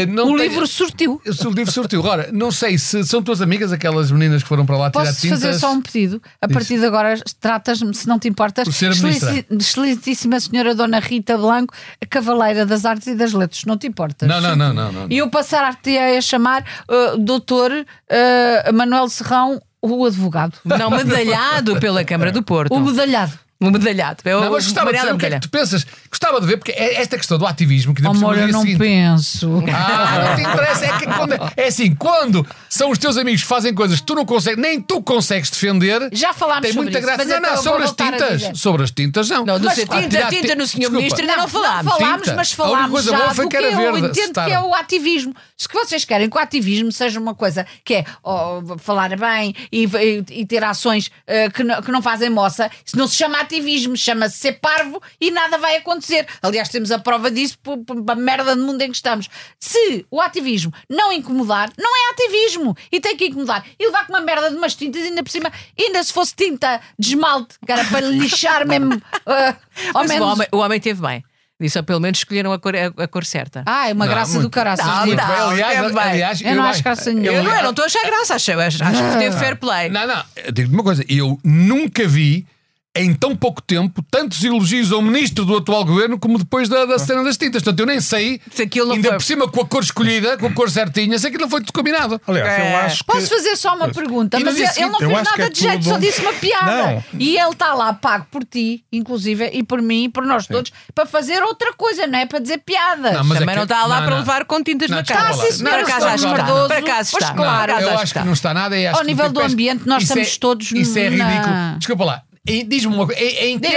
[0.10, 1.22] Não O tenho- livro sortiu.
[1.46, 2.00] O livro sortiu.
[2.00, 5.20] Agora, não sei se são tuas amigas, aquelas meninas que foram para lá tirar Posso
[5.20, 5.42] tintas.
[5.42, 6.22] fazer só um pedido?
[6.42, 11.74] A partir de agora, tratas-me, se não te importas, excelenci- excelentíssima senhora Dona Rita Blanco,
[12.02, 14.28] a Cavaleira das Artes e das Letras, não te importas?
[14.30, 14.92] Não, não, não, não.
[14.94, 15.08] não.
[15.10, 20.54] E eu passar-te a chamar uh, doutor uh, Manuel Serrão, o advogado.
[20.64, 22.74] Não medalhado pela Câmara do Porto.
[22.74, 23.34] O medalhado.
[23.62, 24.22] O medalhado.
[24.24, 25.86] É o Não, mas gostava de saber o que é que tu pensas.
[26.10, 28.78] Gostava de ver, porque é esta questão do ativismo que Amor, no eu não seguinte-
[28.80, 29.62] penso.
[29.74, 30.86] Ah, não te interessa.
[30.86, 34.16] É, que quando, é assim, quando são os teus amigos que fazem coisas que tu
[34.16, 36.08] não consegues, nem tu consegues defender.
[36.14, 37.26] Já falámos Tem sobre muita isso, graça.
[37.26, 37.92] Não, então não, eu vou sobre as
[38.40, 38.60] tintas.
[38.62, 39.46] Sobre as tintas, não.
[39.46, 40.98] Não, do Mas, tinta, tinta ti- no senhor Desculpa.
[40.98, 41.94] ministro ainda não falámos.
[41.94, 42.36] falámos, Tinta.
[42.38, 44.60] mas A única falámos coisa já boa foi que era eu verde, entendo que é
[44.62, 45.36] o ativismo.
[45.60, 49.54] Se que vocês querem que o ativismo seja uma coisa que é oh, falar bem
[49.70, 53.18] e, e- e ter ações eh, que, não, que não fazem moça, isso não se
[53.18, 56.26] chama ativismo, chama-se ser parvo e nada vai acontecer.
[56.42, 59.28] Aliás, temos a prova disso por, a merda de mundo em que estamos.
[59.60, 63.66] Se o ativismo não incomodar, não é ativismo e tem que incomodar.
[63.78, 66.80] E levar com uma merda de umas tintas, ainda por cima, ainda se fosse tinta
[66.98, 68.94] de esmalte, era para lixar mesmo.
[69.26, 69.56] eh,
[69.94, 70.28] ao Mas o menos.
[70.34, 71.22] homem, o homem teve bem.
[71.62, 73.64] Disse, ou pelo menos escolheram a cor, a, a cor certa.
[73.66, 74.86] Ah, é uma Não, graça muito- do caraças.
[74.86, 75.18] Não, digo.
[75.18, 75.50] não.
[75.50, 77.38] aliás, é aliás, Eu não acho graça nenhuma.
[77.38, 79.90] Eu não, eu não estou a achar graça, acho, acho, acho que teve fair play.
[79.90, 82.48] Não, não, eu digo-te uma coisa, eu nunca vi
[82.98, 86.98] em tão pouco tempo tantos elogios ao ministro do atual governo como depois da, da
[86.98, 87.62] cena das tintas.
[87.62, 90.38] Portanto, eu nem sei, Se aquilo não ainda foi- por cima com a cor escolhida,
[90.38, 92.20] com a cor certinha, se aquilo não foi tudo combinado.
[92.28, 92.74] Aliás, É.
[92.74, 93.06] eu acho que.
[93.06, 94.38] Posso fazer só uma pergunta?
[94.38, 95.60] E no Mas dia ele, ele não seguinte, eu fez acho que nada é de
[95.60, 96.66] jeito, tudo- só disse uma piada.
[96.84, 97.04] Não.
[97.20, 100.72] E ele está lá pago por ti, inclusive, e por mim, e por nós todos,
[100.96, 103.14] para fazer outra coisa, não é para dizer piadas.
[103.14, 104.18] Não, mas é Também que- não está lá não, para não.
[104.20, 105.36] levar com tintas Não, na desculpa cara.
[105.36, 105.44] lá.
[105.44, 106.46] Está, sim, senhora, Para casa senhor está.
[106.46, 106.68] Cardoso.
[106.68, 107.34] Para Pois está.
[107.34, 107.60] claro.
[107.74, 108.20] Para casa eu acho está.
[108.22, 108.76] que não está nada.
[108.78, 111.10] e acho Ao que nível tu do pensa- ambiente, nós isso estamos todos Isso é
[111.12, 111.56] na- ridículo.
[111.78, 112.24] Desculpa lá.
[112.46, 113.22] Diz-me uma coisa.
[113.22, 113.68] Em, em, que,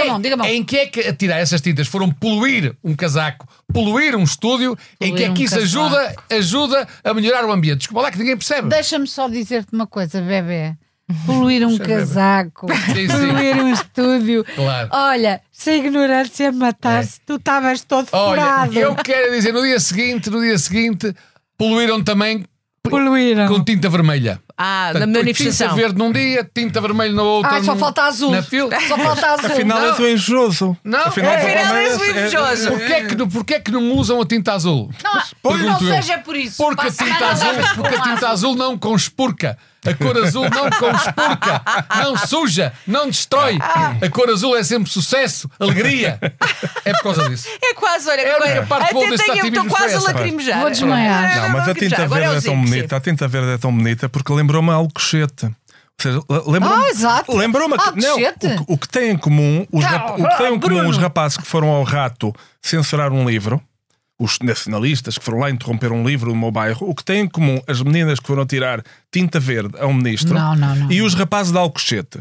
[0.47, 4.77] em que é que a tirar essas tintas foram poluir um casaco, poluir um estúdio,
[4.99, 5.85] em que Poluir é um que isso casaco.
[5.95, 7.79] ajuda, ajuda a melhorar o ambiente?
[7.79, 8.69] Desculpa lá que ninguém percebe.
[8.69, 10.75] Deixa-me só dizer-te uma coisa, bebê.
[11.25, 13.07] Poluir um casaco, Sim, sim.
[13.07, 14.45] poluir um estúdio.
[14.55, 14.89] Claro.
[14.91, 18.79] Olha, se a ignorância matasse, tu estavas todo Olha, furado.
[18.79, 21.13] eu quero dizer, no dia seguinte, no dia seguinte,
[21.57, 22.45] poluíram também
[22.97, 23.47] Poluíram.
[23.47, 24.39] com tinta vermelha.
[24.57, 25.67] Ah, na Portanto, manifestação.
[25.69, 27.51] Tinta verde num dia, tinta vermelha no outro.
[27.51, 28.31] Ai, só falta azul.
[28.31, 28.69] Na fila.
[28.87, 29.51] Só falta azul.
[29.51, 29.87] Afinal, Não.
[29.89, 30.77] és o invejoso.
[30.83, 32.67] Não, Afinal, é, afinal és o é- invejoso.
[32.69, 34.89] Porquê é, que, porquê é que não usam a tinta azul?
[35.43, 36.57] Não, não seja por isso.
[36.57, 39.57] Porque a tinta azul, porque a com tinta azul não conspurca.
[39.85, 41.61] A cor azul não conspurca,
[42.01, 43.57] não suja, não destrói.
[44.01, 46.17] A cor azul é sempre sucesso, alegria.
[46.85, 47.47] É por causa disso.
[47.61, 50.59] É quase, olha, É a única parte boa deste tenho, estou ativismo quase a lacrimejar.
[50.61, 51.41] Vou desmaiar.
[51.41, 52.95] Não, mas a tinta verde é tão bonita.
[52.95, 55.45] A tinta verde é tão bonita porque lembrou-me a Alcochete.
[55.45, 55.53] Ou
[56.01, 56.85] seja, le- lembrou-me.
[56.85, 57.35] Ah, exato.
[57.37, 58.47] Lembrou-me que- não, Alcochete?
[58.47, 60.75] o, que- o que tem em comum, os, Tá, rap- o que tem em comum
[60.75, 60.89] Bruno.
[60.89, 63.61] os rapazes que foram ao rato censurar um livro,
[64.23, 67.27] os nacionalistas que foram lá interromper um livro no meu bairro, o que tem em
[67.27, 68.81] comum as meninas que foram tirar
[69.11, 70.91] tinta verde a um ministro Não, não, não.
[70.91, 72.19] e os rapazes de Alcochete.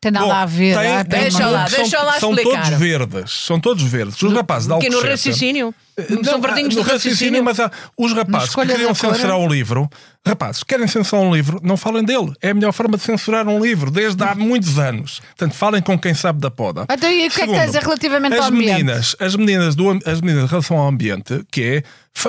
[0.00, 0.78] Tem nada Bom, a ver.
[0.78, 2.62] tem- ah, tem tem Deixa lá, são, deixa lá são explicar.
[2.64, 4.22] todos verdes, são todos verdes.
[4.22, 5.10] Os rapazes de Aqui no Alcochete.
[5.28, 5.74] raciocínio.
[6.08, 7.44] Não, São verdinhos no do raciocínio.
[7.44, 9.90] mas há, os rapazes que queriam da censurar o livro,
[10.26, 12.32] rapazes, querem censurar um livro, não falem dele.
[12.40, 15.20] É a melhor forma de censurar um livro, desde há muitos anos.
[15.20, 16.86] Portanto, falem com quem sabe da poda.
[16.90, 18.72] Então, e o que é que tens relativamente ao ambiente?
[18.72, 21.82] meninas, as meninas, do, as meninas em relação ao ambiente, que é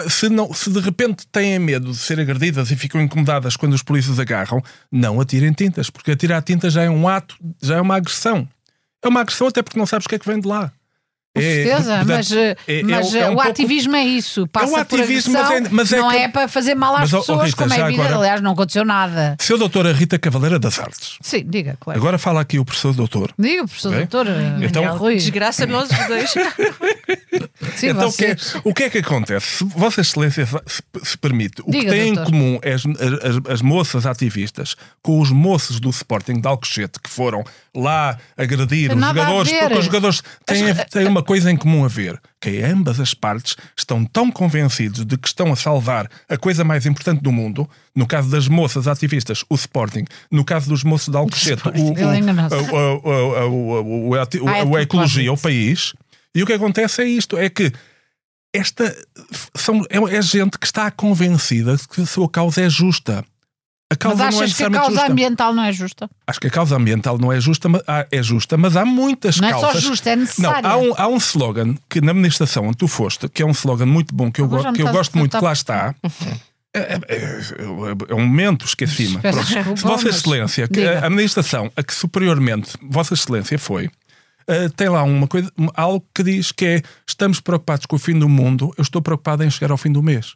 [0.10, 3.84] se, não, se de repente têm medo de ser agredidas e ficam incomodadas quando os
[3.84, 7.96] polícias agarram, não atirem tintas, porque atirar tintas já é um ato, já é uma
[7.96, 8.48] agressão.
[9.04, 10.72] É uma agressão até porque não sabes o que é que vem de lá.
[11.34, 13.50] Com É, certeza, portanto, mas, eh, é- é mas um- é eh, um o pouco-
[13.50, 14.46] ativismo é isso.
[14.48, 17.10] Passa ativismo, por mas é- agressão, mas é não que- é para fazer mal às
[17.10, 18.02] Mas, pessoas, Rita, como é evidente.
[18.02, 19.38] agora- Aliás, não aconteceu nada.
[19.39, 21.17] Seu doutora Rita Cavaleira das Artes.
[21.22, 21.98] Sim, diga, claro.
[21.98, 23.32] Agora fala aqui o professor doutor.
[23.39, 24.00] Diga, professor Ok.
[24.08, 25.15] doutor eh, Então- Rui.
[25.15, 26.34] Desgraça nós os dois.
[27.78, 29.58] Sim, então, o que, é, o que é que acontece?
[29.58, 32.32] Se Vossa Excelência se, se permite, o Diga, que tem em doutor.
[32.32, 32.84] comum as,
[33.46, 37.44] as, as moças ativistas com os moços do Sporting de Alcochete que foram
[37.76, 41.88] lá agredir os a jogadores, porque os jogadores têm, têm uma coisa em comum a
[41.88, 46.38] ver, que é ambas as partes estão tão convencidos de que estão a salvar a
[46.38, 50.84] coisa mais importante do mundo, no caso das moças ativistas, o Sporting, no caso dos
[50.84, 52.56] moços de Alcochete, o, o, Ele enganou-se.
[52.56, 55.94] o, o, o, o, o, ati- o- Ah, é a ecologia, o país,
[56.36, 57.72] e o que acontece é isto: é que
[58.54, 58.94] esta
[59.56, 63.24] são, é, é gente que está convencida de que a sua causa é justa.
[63.92, 65.12] A causa Mas não é achas que a causa justa.
[65.12, 66.10] ambiental não é justa?
[66.26, 69.38] Acho que a causa ambiental não é justa, mas há- é justa, mas há muitas
[69.38, 69.84] Não é só causas.
[69.84, 70.70] justa, é Não, necessária.
[70.70, 73.86] há um, há um slogan que na administração onde tu foste, que é um slogan
[73.88, 75.94] muito bom, que eu, go- que eu gosto muito, que lá está.
[76.74, 79.20] É, é- é- é um momento, esqueci-me.
[79.76, 80.70] Se Vossa Excelência,
[81.02, 83.90] a administração a que superiormente Vossa Excelência foi,
[84.48, 88.18] eh, tem lá uma coisa, algo que diz que é estamos preocupados com o fim
[88.18, 90.36] do mundo, eu estou preocupado em chegar ao fim do mês.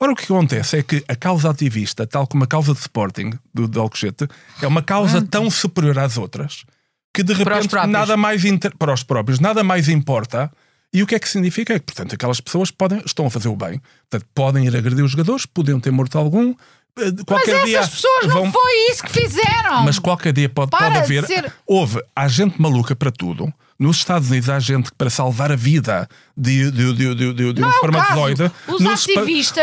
[0.00, 3.30] Ora, o que acontece é que a causa ativista, tal como a causa de Sporting,
[3.54, 4.26] do, do Alcochete,
[4.60, 6.64] é uma causa tão superior às outras
[7.14, 8.76] que de repente nada mais inter...
[8.76, 10.50] para os próprios, nada mais importa.
[10.92, 11.74] E o que é que significa?
[11.74, 13.80] É que, portanto, aquelas pessoas podem, estão a fazer o bem.
[14.10, 16.50] Portanto, podem ir agredir os jogadores, podiam ter morto algum.
[16.50, 16.54] eh,
[17.12, 19.82] Mas Qualquer dia essas pessoas não vão- foi isso que fizeram.
[19.84, 21.26] mas qualquer dia pode, Para pode de haver.
[21.26, 23.52] ser- Houve, há gente maluca para tudo.
[23.78, 27.52] Nos Estados Unidos há gente que, para salvar a vida de, de, de, de, de,
[27.52, 28.52] de um Não é espermatozoide.
[28.68, 29.06] nos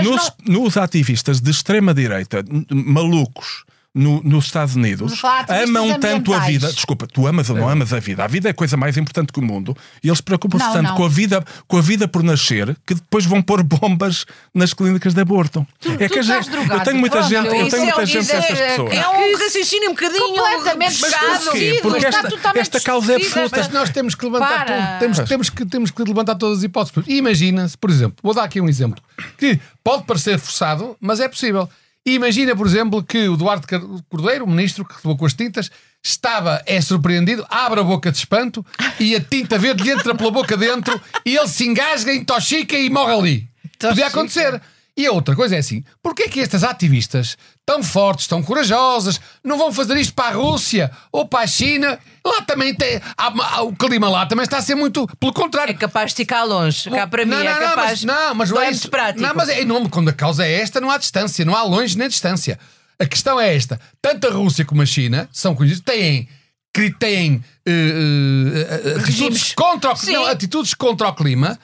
[0.04, 3.63] Nos, nos ativistas de extrema-direita, malucos.
[3.93, 6.71] No- nos Estados Unidos amam tanto a vida.
[6.71, 8.23] Desculpa, tu amas ou não amas a vida?
[8.23, 10.95] A vida é a coisa mais importante que o mundo e eles preocupam-se tanto não.
[10.95, 15.13] com a, vida, com a vida por nascer que depois vão pôr bombas nas clínicas
[15.13, 15.65] de aborto.
[15.99, 16.73] é tu que a gente, drogado.
[16.82, 18.93] eu tenho muita Pronto, gente, eu tenho é muita o gente dessas que pessoas.
[18.93, 21.80] É um raciocínio um bocadinho Completamente porquê?
[21.82, 23.58] Porque esta- esta causa é absoluta.
[23.58, 24.99] Mas nós temos que levantar.
[24.99, 27.04] Temos, temos, que, temos que levantar todas as hipóteses.
[27.08, 29.01] Imagina-se, por exemplo, vou dar aqui um exemplo
[29.38, 31.69] que pode parecer forçado, mas é possível.
[32.05, 33.67] E Imagina, por exemplo, que o Duarte
[34.09, 35.69] Cordeiro, o ministro que revelou com as tintas,
[36.03, 38.65] estava, é surpreendido, abre a boca de espanto
[38.99, 42.89] e a tinta verde lhe entra pela boca dentro e ele se engasga, intoxica e
[42.89, 43.49] morre ali.
[43.79, 44.59] Podia acontecer.
[44.97, 47.37] E a outra coisa é assim: porquê é que estas ativistas
[47.71, 51.97] tão fortes, tão corajosas, não vão fazer isto para a Rússia ou para a China?
[52.25, 53.01] Lá também tem.
[53.17, 55.07] há- há- o clima lá também está a ser muito.
[55.19, 55.71] Pelo contrário.
[55.71, 56.89] É capaz de esticar longe.
[56.89, 57.89] Cá para mim não, é não, não, capaz.
[57.89, 58.89] mas, não, mas não não é é isso.
[58.89, 59.21] prático.
[59.25, 61.97] Não, mas é, não, quando a causa é esta, não há distância, não há longe
[61.97, 62.60] nem distância.
[62.99, 66.27] A questão é esta: tanto a Rússia como a China são conhecidos, têm.
[66.73, 71.57] cri- Têm eh, eh, atitudes contra, o, não, atitudes contra o clima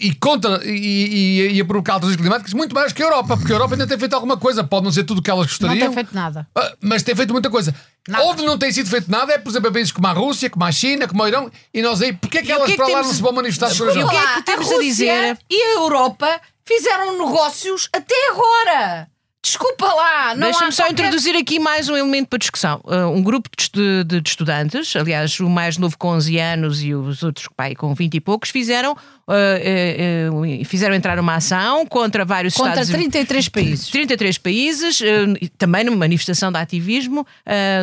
[0.00, 3.52] e, contra, e, e, e a provocar alterações climáticas muito mais que a Europa, porque
[3.52, 5.68] a Europa ainda tem feito alguma coisa, pode não ser tudo o que elas Não
[5.68, 5.86] gostariam.
[5.86, 6.46] tem feito nada.
[6.56, 7.74] Ah, Mas tem feito muita coisa.
[8.08, 8.24] Nada.
[8.24, 10.64] Onde não tem sido feito nada é, por exemplo, a países como a Rússia, como
[10.64, 12.74] a China, como o Irão, e nós aí, porquê é que E elas que é
[12.74, 13.72] que para lá temos- não se vão manifestar aí?
[13.76, 15.38] E o que é Lá, que temos a a dizer?
[15.50, 19.08] E a Europa fizeram negócios até agora.
[19.42, 20.34] Desculpa lá.
[20.34, 22.78] não Deixa-me só qualquer- introduzir aqui mais um elemento para discussão.
[22.84, 26.94] Uh, um grupo de, de- de estudantes, aliás, o mais novo com 11 anos e
[26.94, 28.94] os outros pai, com 20 e poucos, fizeram,
[29.30, 33.88] uh, uh, fizeram entrar uma ação contra vários Contra Estados 33 países.
[33.88, 35.02] 33 países,
[35.56, 37.26] também numa manifestação de ativismo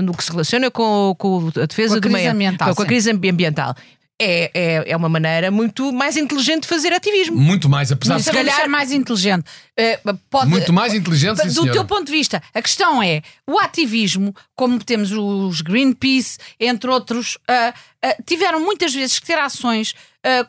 [0.03, 2.85] no que se relaciona com, com a defesa Com a do meio ambiental, com a
[2.85, 2.89] sim.
[2.89, 3.75] crise ambiental.
[4.19, 7.37] É, é, é uma maneira muito mais inteligente de fazer ativismo.
[7.37, 9.45] Muito mais, apesar de Se calhar mais inteligente.
[9.77, 11.71] Eh, pode, muito mais inteligente, sim, do senhora.
[11.71, 17.37] teu ponto de vista, a questão é o ativismo, como temos os Greenpeace, entre outros,
[17.47, 19.93] ah, ah, tiveram muitas vezes que ter ações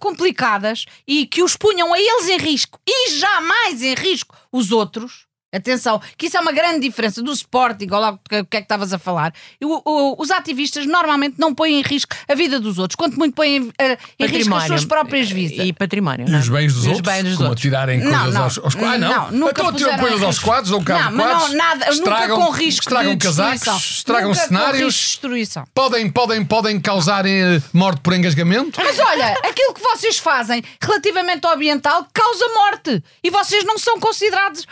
[0.01, 5.28] complicadas e que os punham a eles em risco e jamais em risco os outros.
[5.53, 8.57] Atenção, que isso é uma grande diferença do Sporting, ou lá o que é que
[8.59, 9.33] estavas a falar.
[9.63, 13.35] O- o- os ativistas normalmente não põem em risco a vida dos outros, quanto muito
[13.35, 15.67] põem ah, em risco as suas próprias vidas.
[15.67, 16.27] E património.
[16.29, 16.41] E não é?
[16.43, 17.63] os bens dos E os outros, bens dos como outros.
[17.63, 18.43] tirarem Não, coisas não.
[18.43, 18.95] aos, aos quadros.
[18.95, 21.27] Ah, não, Não, nunca então tiram puseram coisas em aos quadros, dão cabo Não, mas
[21.27, 23.55] não, quadros, nada, estragam, nunca com risco estragam de destruição.
[23.65, 25.65] casacos, estragam Nunca Com risco cenários, de destruição.
[25.75, 28.79] podem, podem, podem causar eh, morte por engasgamento.
[28.83, 33.03] Mas olha, aquilo que vocês fazem relativamente ao ambiental causa morte.
[33.25, 34.67] E vocês não são considerados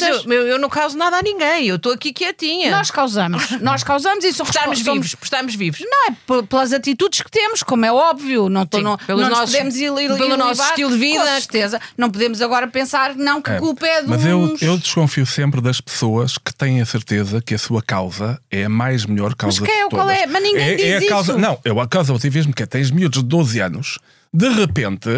[0.00, 2.70] Mas eu, eu, eu não causo nada a ninguém, eu estou aqui quietinha.
[2.70, 3.50] Nós causamos.
[3.60, 5.80] Nós causamos e somos por estarmos somos- vivos, por estarmos vivos.
[5.80, 8.48] Não, é pelas atitudes que temos, como é óbvio.
[8.48, 11.20] Não, tô- Sim, não, pelos não nossos- podemos il- il- pelo nosso estilo de vida.
[11.20, 11.80] Com certeza.
[11.96, 14.62] Não podemos agora pensar não, que a culpa é de Mas eu, uns...
[14.62, 18.68] eu desconfio sempre das pessoas que têm a certeza que a sua causa é a
[18.68, 20.26] mais melhor causa quem é de o- qual é?
[20.26, 21.40] Mas ninguém é, diz é a causa, isso.
[21.40, 23.98] Não, é a causa do ativismo que é, tens miúdos de 12 anos,
[24.32, 25.08] de repente,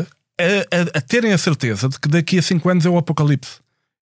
[0.40, 3.56] a, a- a terem a certeza de que daqui a 5 anos é o apocalipse.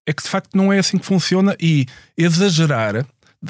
[0.07, 3.05] É que de facto não é assim que funciona e exagerar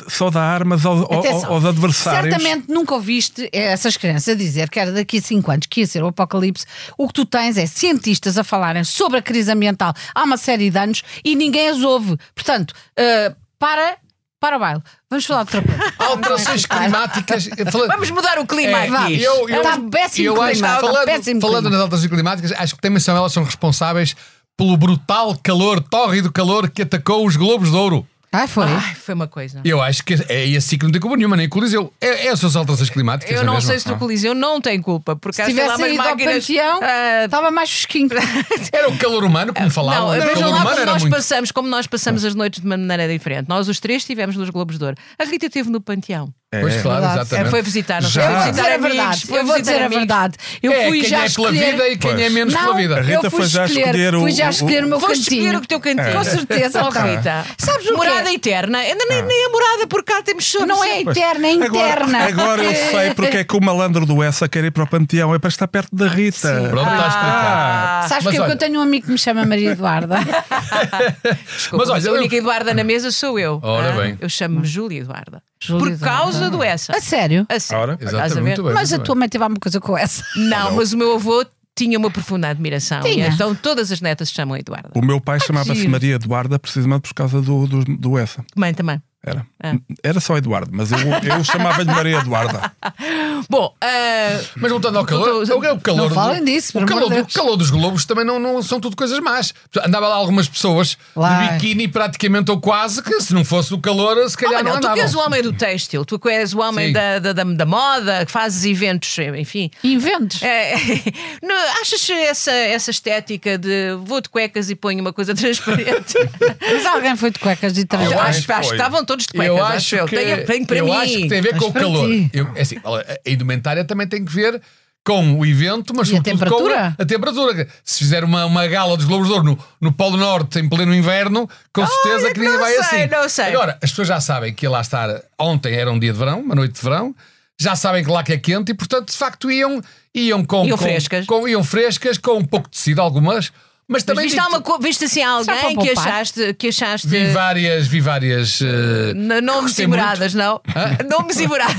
[0.08, 2.34] só dá armas ao- Atenção, aos adversários.
[2.34, 5.86] Certamente nunca ouviste essas crianças a dizer que era daqui a 5 anos que ia
[5.86, 6.66] ser o apocalipse.
[6.98, 10.70] O que tu tens é cientistas a falarem sobre a crise ambiental há uma série
[10.70, 12.16] de anos e ninguém as ouve.
[12.34, 13.96] Portanto, eh, para,
[14.40, 14.82] para o baile.
[15.08, 15.94] Vamos falar de outra coisa.
[15.98, 17.48] Alterações climáticas.
[17.56, 20.80] eh, fala- Vamos mudar o clima É, eu, eu, Está péssimo eu acho, clima, está
[20.80, 21.70] falando, péssimo falando clima.
[21.70, 24.14] nas alterações climáticas, acho que também são elas são responsáveis
[24.56, 28.06] pelo brutal calor, tórrido calor que atacou os globos de ouro.
[28.32, 28.64] Ai, foi.
[28.64, 29.62] Ai, foi uma coisa.
[29.64, 31.90] Eu acho que é assim que não tem culpa nenhuma, nem Coliseu.
[31.98, 33.34] É, é as suas alterações climáticas.
[33.34, 33.68] Eu é não mesmo?
[33.68, 36.34] sei se o Coliseu não tem culpa, porque Se lá tivesse umas ido ao máquinas.
[36.34, 38.08] panteão, ah, estava mais fresquinho.
[38.72, 40.08] Era o calor humano, como falavam.
[40.08, 41.14] Não, o vejam lá como nós, muito.
[41.14, 43.48] passamos, como nós passamos as noites de uma maneira diferente.
[43.48, 44.96] Nós, os três, estivemos nos Globos de Ouro.
[45.18, 46.30] A Rita esteve no Panteão.
[46.60, 47.20] Pois claro, verdade.
[47.20, 47.50] exatamente.
[47.50, 48.22] Foi visitar, não Já.
[48.22, 48.32] foi?
[48.34, 49.26] Vou visitar a verdade.
[49.26, 50.34] foi Eu vou visitar dizer a verdade.
[50.62, 51.70] Eu é, fui quem já é pela escolher...
[51.72, 52.32] vida e quem é Pois.
[52.32, 52.96] menos Não, pela vida.
[52.96, 55.54] A Rita eu fui foi já escolher o- Fui já escolher o meu Foste escolher
[55.56, 56.12] o teu cantinho.
[56.12, 56.82] Com certeza.
[56.86, 56.90] Oh.
[56.90, 57.44] Rita.
[57.58, 58.34] Sabes o Morada é?
[58.34, 58.78] eterna.
[58.78, 60.64] Ainda nem, nem a morada por cá temos só.
[60.66, 62.18] Não é eterna, é interna.
[62.24, 64.86] Agora, agora eu sei porque é que o malandro do Essa quer ir para o
[64.86, 65.34] Panteão.
[65.34, 66.48] É para estar perto da Rita.
[66.70, 68.08] Pronto, está explicado.
[68.08, 70.16] Sabes que eu tenho um amigo que me chama Maria Eduarda.
[71.56, 73.58] Desculpa, Mas a única Eduarda na mesa sou eu.
[73.62, 74.16] Ora Ah, bem.
[74.20, 75.42] Eu chamo-me Júlia Eduarda.
[75.60, 76.56] Júlia Por causa Eduarda.
[76.56, 76.92] do essa.
[76.96, 77.46] A sério?
[77.48, 77.82] A sério.
[77.82, 78.42] Ora, a Exatamente, ver?
[78.42, 78.74] muito bem.
[78.74, 80.22] Mas a tua mãe teve alguma coisa com essa.
[80.36, 83.00] Não, mas o meu avô tinha uma profunda admiração.
[83.06, 83.28] E Tinha.
[83.28, 84.90] então todas as netas se chamam Eduarda.
[84.94, 85.90] O meu pai chamava-se giro.
[85.90, 88.44] Maria Eduarda precisamente por causa do, do, do essa.
[88.56, 89.00] Mãe também.
[89.26, 89.44] Era.
[89.60, 89.74] Ah.
[90.04, 92.72] Era só Eduardo, mas eu, eu chamava-lhe Maria Eduarda.
[93.50, 96.02] Bom, ah, Mas voltando ao calor, o que é o calor?
[96.02, 97.32] Não do- falem disso, o calor, do- Deus.
[97.32, 99.52] calor dos globos também não, não são tudo coisas más.
[99.84, 101.42] Andava lá algumas pessoas Lá.
[101.42, 104.74] de biquíni praticamente ou quase, que se não fosse o calor, se oh, calhar Manel,
[104.74, 105.02] não tu que andavam.
[105.02, 108.24] és o homem do têxtil, tu que és o homem da, da, da, da moda,
[108.24, 109.70] que fazes eventos, enfim.
[109.82, 110.40] Inventos.
[110.42, 110.74] É,
[111.42, 116.14] não, achas essa, essa estética de vou de cuecas e ponho uma coisa transparente?
[116.60, 118.10] Mas alguém foi de cuecas trás.
[118.10, 119.56] Eu acho, acho que estavam todos de cuecas.
[119.56, 120.06] eu acho eu.
[120.06, 120.90] que, Tenho, tenho para eu mim.
[120.92, 122.08] acho que tem a ver Mas com o calor.
[122.32, 124.60] Eu, é assim, a indumentária também tem que ver
[125.04, 126.74] com o evento, mas E a sobretudo temperatura?
[126.74, 127.68] com a, a temperatura.
[127.84, 130.92] Se fizer uma, uma gala dos Globos de Ouro no, no Polo Norte em pleno
[130.92, 133.06] inverno, com certeza que ninguém vai sei, assim.
[133.10, 133.44] não sei.
[133.46, 135.08] Agora, as pessoas já sabem que ia lá estar.
[135.38, 137.14] Ontem era um dia de verão, uma noite de verão.
[137.58, 139.80] Já sabem que lá que é quente e, portanto, de facto, iam,
[140.14, 140.66] iam com.
[140.66, 141.24] Iam com- frescas.
[141.24, 143.52] com- iam frescas, com um pouco de tecido, algumas.
[143.88, 144.24] Mas Mas também.
[144.24, 146.08] viste, digo- alguma co- viste assim alguém que poupar.
[146.08, 148.60] achaste, que achaste Vi várias, vi várias.
[148.60, 150.60] n- nomes e moradas, não?
[151.08, 151.76] Nomes e moradas.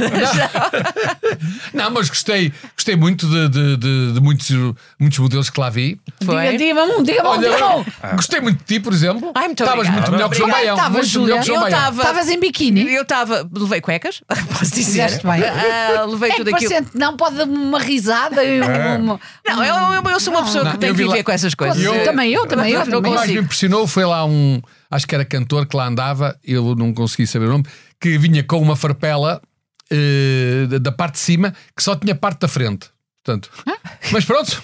[1.74, 4.50] Não, mas gostei, gostei muito de, de, de- de muitos,
[5.00, 6.00] muitos modelos que lá vi.
[6.24, 6.46] Foi?
[6.46, 7.74] Diga, diga-me um, diga-me um, Olha, diga-me
[8.14, 8.16] um.
[8.16, 9.32] gostei muito de ti, por exemplo.
[9.36, 10.50] Ai, muito Estavas muito melhor que o João.
[10.52, 10.76] Baião.
[10.78, 11.40] Estava, Júlia.
[11.42, 11.52] que.
[11.52, 12.94] Estavas em biquíni?
[12.94, 13.48] Eu estava.
[13.54, 14.22] Levei cuecas,
[14.58, 14.84] posso dizer.
[15.10, 15.42] Fizeste bem.
[15.44, 16.72] Ah, levei É que tudo aquilo.
[16.72, 18.42] paciente, não pode dar uma risada
[18.98, 19.20] uma...
[19.46, 21.78] Não, eu, eu, eu sou uma pessoa Não, que tem que viver com essas coisas.
[22.00, 25.08] Eu- também eu, também eu, Não O que mais me impressionou foi lá um, acho
[25.08, 27.66] que era cantor que lá andava, eu não consegui saber o nome,
[28.00, 29.42] que vinha com uma farpela
[29.92, 32.88] eh, da- parte de cima que só tinha parte da frente.
[33.24, 33.50] Portanto,
[34.12, 34.62] mas pronto,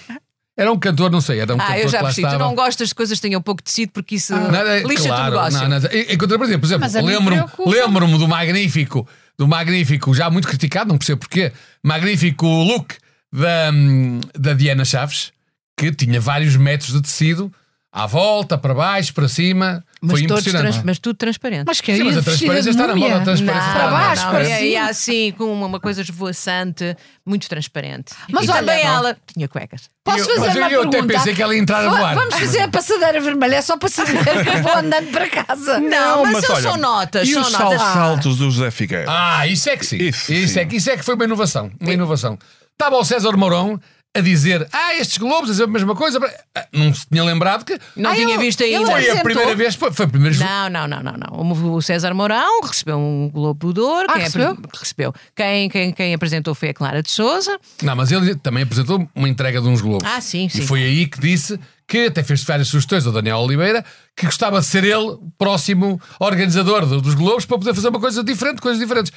[0.56, 2.28] era um cantor, não sei, era um Ah, cantor eu já percebi.
[2.28, 5.30] Tu não gostas de coisas que tenham pouco tecido porque isso Nada, lixa claro, o
[5.30, 5.52] negócio.
[5.60, 5.68] não,
[6.16, 9.06] contrapartida, por exemplo, mim lembro-me lembro do magnífico,
[9.38, 12.94] do magnífico, já muito criticado, não percebo porquê, magnífico look
[13.32, 15.32] da, hum, da Diana Chaves,
[15.76, 17.52] que tinha vários metros de tecido
[17.92, 19.84] à volta, para baixo, para cima.
[20.00, 20.62] Mas, Foi impressionante.
[20.72, 21.64] trans- mas tudo transparente.
[21.66, 23.72] Mas que é Sim, mas a transparência de está na moda, a transparência Não, está
[23.72, 24.04] Para na moda.
[24.06, 24.88] baixo, não, para e, e cima.
[24.88, 28.12] assim, com uma, uma coisa esvoaçante, muito transparente.
[28.30, 28.94] Mas e olha, também não.
[28.96, 29.88] ela tinha cuecas.
[30.04, 31.14] Posso Eu- fazer mas uma eu até pergunta?
[31.14, 32.14] pensei que ela ia entrar a voar.
[32.16, 35.78] Vamos fazer a passadeira vermelha, é só para saber que eu vou andando para casa.
[35.80, 37.28] Não, mas, mas são olha, só notas.
[37.28, 37.80] E são os notas.
[37.80, 39.10] saltos do José Figueiredo?
[39.10, 39.96] Ah, isso é que sim.
[39.98, 40.60] Isso, Isso, sim.
[40.60, 41.70] É, que, isso é que foi uma inovação.
[41.80, 42.36] Uma inovação.
[42.72, 43.80] Estava o César Mourão
[44.16, 46.18] a dizer: Ah, estes Globos, a dizer a mesma coisa.
[46.54, 47.78] Ah, Não se tinha lembrado que.
[47.96, 48.90] Não Ah, tinha ele- visto ele ainda.
[48.90, 49.74] Foi a primeira vez.
[49.74, 50.48] Foi, foi a primeira vez.
[50.48, 51.74] Não, não, não, não, não.
[51.74, 54.06] O César Mourão recebeu um Globo de Ouro.
[54.08, 54.56] Ah, quem recebeu?
[54.78, 55.14] recebeu.
[55.34, 57.58] Quem, quem, quem apresentou foi a Clara de Souza.
[57.82, 60.08] Não, mas ele também apresentou uma entrega de uns Globos.
[60.08, 60.60] Ah, sim, sim.
[60.62, 63.84] E foi aí que disse que até fez várias sugestões ao Daniel Oliveira
[64.16, 68.00] que gostava de ser ele o próximo organizador do- dos Globos para poder fazer uma
[68.00, 69.12] coisa diferente, coisas diferentes.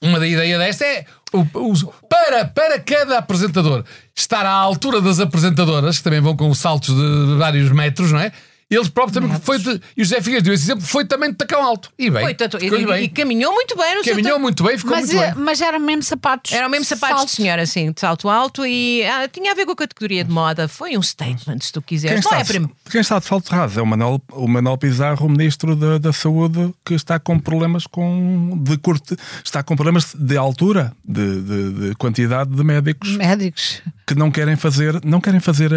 [0.00, 3.84] Uma da ideia desta é o- os- para, para cada apresentador
[4.20, 8.32] estar à altura das apresentadoras, que também vão com saltos de vários metros, não é?
[8.70, 11.36] Eles próprios também foi de, e o José Figueiredo deu esse exemplo, foi também de
[11.36, 11.90] tacão alto.
[11.98, 13.04] E bem, Foi, tanto- e, bem.
[13.04, 15.42] e caminhou muito bem seu caminhou muito bem, ficou Mas, muito é- bem.
[15.42, 16.52] mas eram mesmo sapatos.
[16.52, 17.28] Era o mesmo sapatos salto.
[17.30, 20.30] de senhora, assim, de salto alto e ah, tinha a ver com a categoria de
[20.30, 20.68] moda.
[20.68, 22.22] Foi um statement, se tu Quem quiseres.
[22.22, 22.68] Não está, é prim...
[22.90, 26.12] quem está de salto raso é o Manuel, o Manuel Pizarro, o Ministro da, da
[26.12, 31.72] Saúde, que está com problemas com, de curte, está com problemas de altura, de, de-
[31.88, 33.80] de quantidade de médicos Médicos.
[34.06, 35.76] que não querem fazer, não querem fazer uh,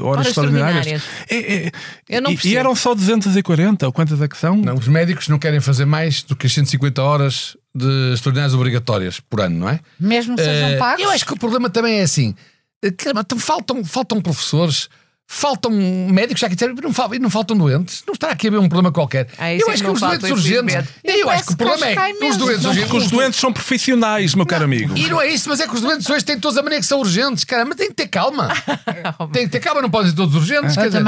[0.00, 0.86] horas, Horas extraordinárias.
[0.86, 1.02] extraordinárias.
[1.28, 1.72] É- é-
[2.08, 4.56] Eu não e- e, eram só 240, ou quantas é que são?
[4.56, 9.20] Não, os médicos não querem fazer mais do que as 150 horas de extraordinárias obrigatórias
[9.20, 9.80] por ano, não é?
[10.00, 11.04] Mesmo sejam Eh, pagos.
[11.04, 12.34] Eu acho que o problema também é assim:
[12.82, 14.88] eh, caramba, então faltam, faltam professores,
[15.30, 18.02] faltam médicos, já que disseram, não, fal- e não faltam doentes.
[18.06, 19.28] Não estará aqui a haver um problema qualquer.
[19.36, 20.74] Ah, eu é acho que que não os doentes urgentes.
[20.74, 20.88] infelizmente.
[21.04, 22.90] Eu acho que o problema que é que os doentes Não, urgentes.
[22.90, 24.96] porque os doentes são profissionais, meu caro amigo.
[24.96, 26.88] E não é isso, mas é que os doentes hoje têm todos a maneira que
[26.88, 28.48] são urgentes, cara, mas tem que ter calma.
[29.32, 30.74] tem que ter calma, não podem ser todos urgentes.
[30.74, 31.04] quer Eu dizer,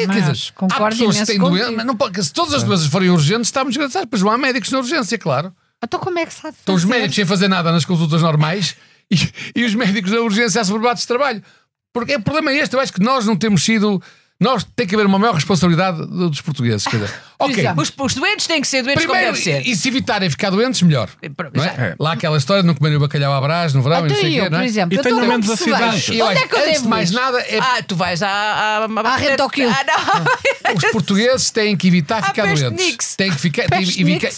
[0.00, 0.52] também acho.
[0.52, 3.10] Quer dizer, há pessoas que têm doenças, mas não pode, se todas as doenças forem
[3.10, 4.08] urgentes, estamos desgraçados.
[4.10, 5.54] Pois não há médicos na urgência, claro.
[5.82, 8.76] Então como é que de Estão os médicos sem fazer nada nas consultas normais
[9.10, 9.16] e,
[9.54, 11.42] e os médicos na urgência assoberbados de trabalho.
[11.92, 14.02] Porque é, o problema é este, eu acho que nós não temos sido.
[14.44, 16.86] Nós tem que haver uma maior responsabilidade do- dos portugueses.
[16.86, 17.64] Quer dizer, Ok.
[17.76, 19.66] Os, os doentes têm que ser doentes Primeiro, como deve ser.
[19.68, 21.08] e se evitarem ficar doentes, melhor.
[21.52, 21.68] Não é?
[21.68, 21.94] É.
[21.98, 24.20] Lá aquela história de não comerem o bacalhau à brás no verão e não Então
[24.20, 24.66] sei o eu, quê, não por é?
[24.66, 26.08] exemplo, E eu tenho menos acidentes.
[26.10, 28.28] Onde é que eu antes de devo mais nada, é Ah, tu vais à.
[28.28, 29.70] à, à, À Rede ao quilo.
[29.72, 30.24] Ah, não.
[30.74, 33.16] os portugueses têm que evitar ficar doentes.
[33.16, 33.68] Têm que ficar.
[33.68, 34.30] têm- evitar-.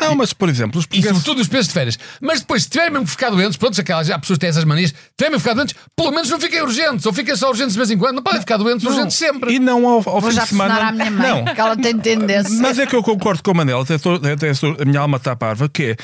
[0.00, 1.16] Não, mas por exemplo, os E portugueses.
[1.18, 1.98] sobretudo os preços de férias.
[2.20, 4.50] Mas depois, se tiverem mesmo que ficar doentes, pronto, se aquelas, há pessoas que têm
[4.50, 7.36] essas manias, se tiverem mesmo que ficar doentes, pelo menos não fiquem urgentes, ou fiquem
[7.36, 8.16] só urgentes de vez em quando.
[8.16, 9.54] Não podem ficar doentes, urgentes sempre.
[9.54, 10.88] E não ao, ao Vou fim já de semana.
[10.88, 11.54] à minha mãe, Não.
[11.54, 12.56] que ela tem tendência.
[12.60, 15.16] Mas é que eu concordo com a Manela, até, estou- até estou- a minha alma
[15.18, 15.96] está parva, que é.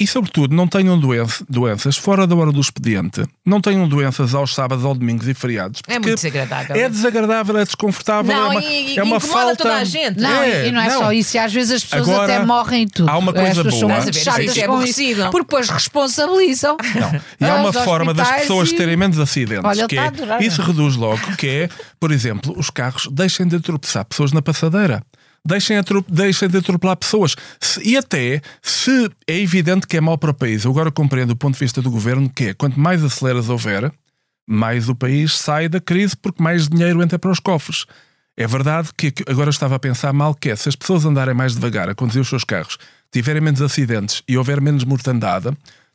[0.00, 3.24] E sobretudo, não tenham doença- doenças fora da hora do expediente.
[3.44, 5.82] Não tenham doenças aos sábados ou domingos e feriados.
[5.88, 6.76] É muito desagradável.
[6.76, 8.32] É desagradável, é desconfortável.
[8.32, 9.56] Não, é uma, e- e é uma incomoda falta.
[9.56, 10.20] toda a gente.
[10.20, 10.98] Não, É, e não é não.
[11.00, 13.10] só isso, e às vezes as pessoas Agora, até morrem e tudo.
[13.10, 14.00] há uma coisa são boa.
[14.02, 15.22] muito chatas isso é aborrecido.
[15.32, 16.76] Porque depois responsabilizam.
[17.40, 19.64] E há uma forma das pessoas e- terem menos acidentes.
[19.64, 21.68] Olha, que a é, isso reduz logo, que é,
[21.98, 25.02] por exemplo, os carros deixem de atropelar pessoas na passadeira.
[25.48, 25.76] Deixem,
[26.08, 27.34] deixem de atropelar pessoas.
[27.60, 31.30] Se- e até, se é evidente que é mau para o país, eu agora compreendo
[31.30, 33.90] o ponto de vista do governo, que é quanto mais aceleras houver,
[34.46, 37.86] mais o país sai da crise porque mais dinheiro entra para os cofres.
[38.36, 41.54] É verdade que agora estava a pensar mal que é, se as pessoas andarem mais
[41.54, 42.78] devagar a conduzir os seus carros,
[43.10, 45.50] tiverem menos acidentes e houver menos mortandade,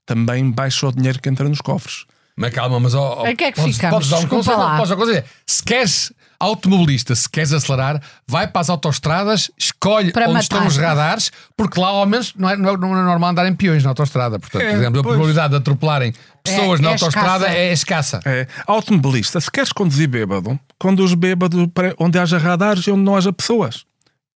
[0.05, 2.05] também baixa o dinheiro que entra nos cofres.
[2.35, 3.95] Mas calma, mas ó, ó, Em que é que podes, ficamos?
[3.95, 4.75] podes dar um Desculpa conselho, lá.
[4.77, 5.23] podes dar um conselho.
[5.45, 6.11] Se queres
[6.43, 10.43] automobilista, se queres acelerar, vai para as autostradas, escolhe Para onde matar.
[10.43, 13.55] estão os radares, porque lá ao menos não é, não é, não é normal andarem
[13.55, 14.37] peões na autostrada.
[14.39, 16.13] Portanto, É, por exemplo, a probabilidade de atropelarem
[16.43, 17.57] pessoas É- na é autostrada escassa.
[17.57, 18.19] é escassa.
[18.25, 23.15] É, automobilista, se queres conduzir bêbado, conduz bêbado para onde haja radares e onde não
[23.15, 23.85] haja pessoas.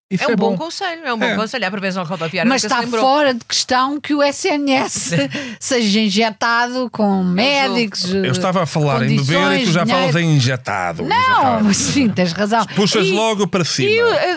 [0.10, 0.58] Isso É é, um bom, bom.
[0.58, 1.36] conselho, é um bom É.
[1.36, 1.68] conselho.
[1.68, 5.12] A prevenção rodoviária Mas está fora de questão que o SNS
[5.60, 8.06] seja injetado com médicos.
[8.14, 11.04] Eu estava a falar em beber e tu já falas em injetado.
[11.04, 11.66] Não, Injetado.
[11.66, 12.66] mas sim, tens razão.
[12.68, 13.90] Puxas E- logo para cima.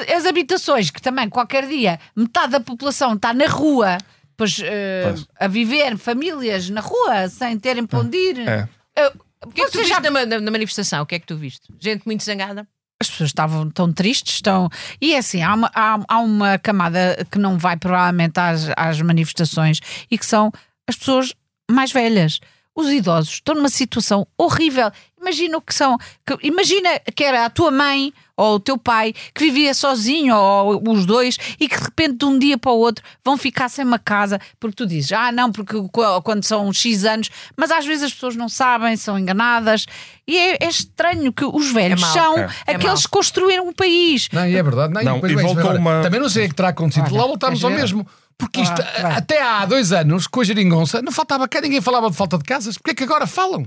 [0.08, 3.96] E as habitações, que também qualquer dia metade da população está na rua,
[4.36, 4.62] pois, uh,
[5.04, 5.26] Pois.
[5.38, 8.40] a viver, famílias na rua, sem terem para onde ir.
[8.40, 8.68] É.
[9.06, 11.02] Uh, O que é que tu viste já- ma- na- na manifestação?
[11.02, 11.72] O que é que tu viste?
[11.78, 12.66] Gente muito zangada?
[13.02, 14.68] As pessoas estavam tão tristes, estão.
[15.00, 19.00] E é assim, há uma, há, há uma camada que não vai provavelmente às, às
[19.00, 19.80] manifestações
[20.10, 20.52] e que são
[20.86, 21.32] as pessoas
[21.70, 22.40] mais velhas.
[22.74, 24.90] Os idosos estão numa situação horrível.
[25.20, 25.96] Imagina o que são.
[26.26, 30.82] que- imagina que era a tua mãe ou o teu pai que vivia sozinho ou
[30.90, 33.84] os dois e que de repente de um dia para o outro vão ficar sem
[33.84, 37.84] uma casa porque tu dizes, ah, não, porque qu- quando são X anos, mas às
[37.86, 39.86] vezes as pessoas não sabem, são enganadas.
[40.26, 42.12] E é, é estranho que os velhos É mau.
[42.12, 42.48] são É.
[42.68, 44.28] É aqueles que construíram o país.
[44.32, 44.92] Não, e é verdade.
[44.94, 47.06] Não, Não, e bem, voltou uma- Também não sei o que terá acontecido.
[47.08, 47.76] Olha, Lá voltámos queres ao ver?
[47.82, 48.06] mesmo.
[48.38, 52.08] Porque isto, Ah, até há dois anos, com a geringonça, não faltava cá, ninguém falava
[52.10, 52.78] de falta de casas.
[52.78, 53.66] Porquê é que agora falam?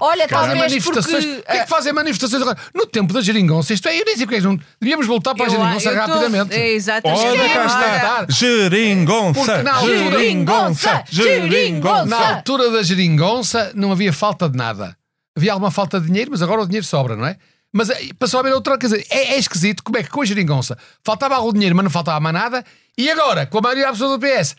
[0.00, 1.24] Olha, Fazem talvez manifestações.
[1.24, 1.36] porque.
[1.42, 2.58] Porquê é que fazem manifestações agora?
[2.74, 4.58] No tempo da geringonça, isto é, eu nem sei porque é que não.
[4.80, 6.54] Devíamos voltar para a Eu- geringonça eu tô- rapidamente.
[6.54, 7.20] É, exatamente.
[7.26, 8.26] Olha cá está.
[8.28, 9.40] Geringonça.
[9.44, 11.04] Porque na altura- Geringonça.
[11.10, 12.04] Geringonça.
[12.06, 14.96] Na altura da geringonça não havia falta de nada.
[15.36, 17.36] Havia alguma falta de dinheiro, mas agora o dinheiro sobra, não é?
[17.72, 20.22] Mas eh, passou a haver outra, quer dizer, é, é esquisito como é que com
[20.22, 22.64] a geringonça faltava algum dinheiro, mas não faltava mais nada,
[22.96, 24.54] e agora, com a maioria absoluta do PS,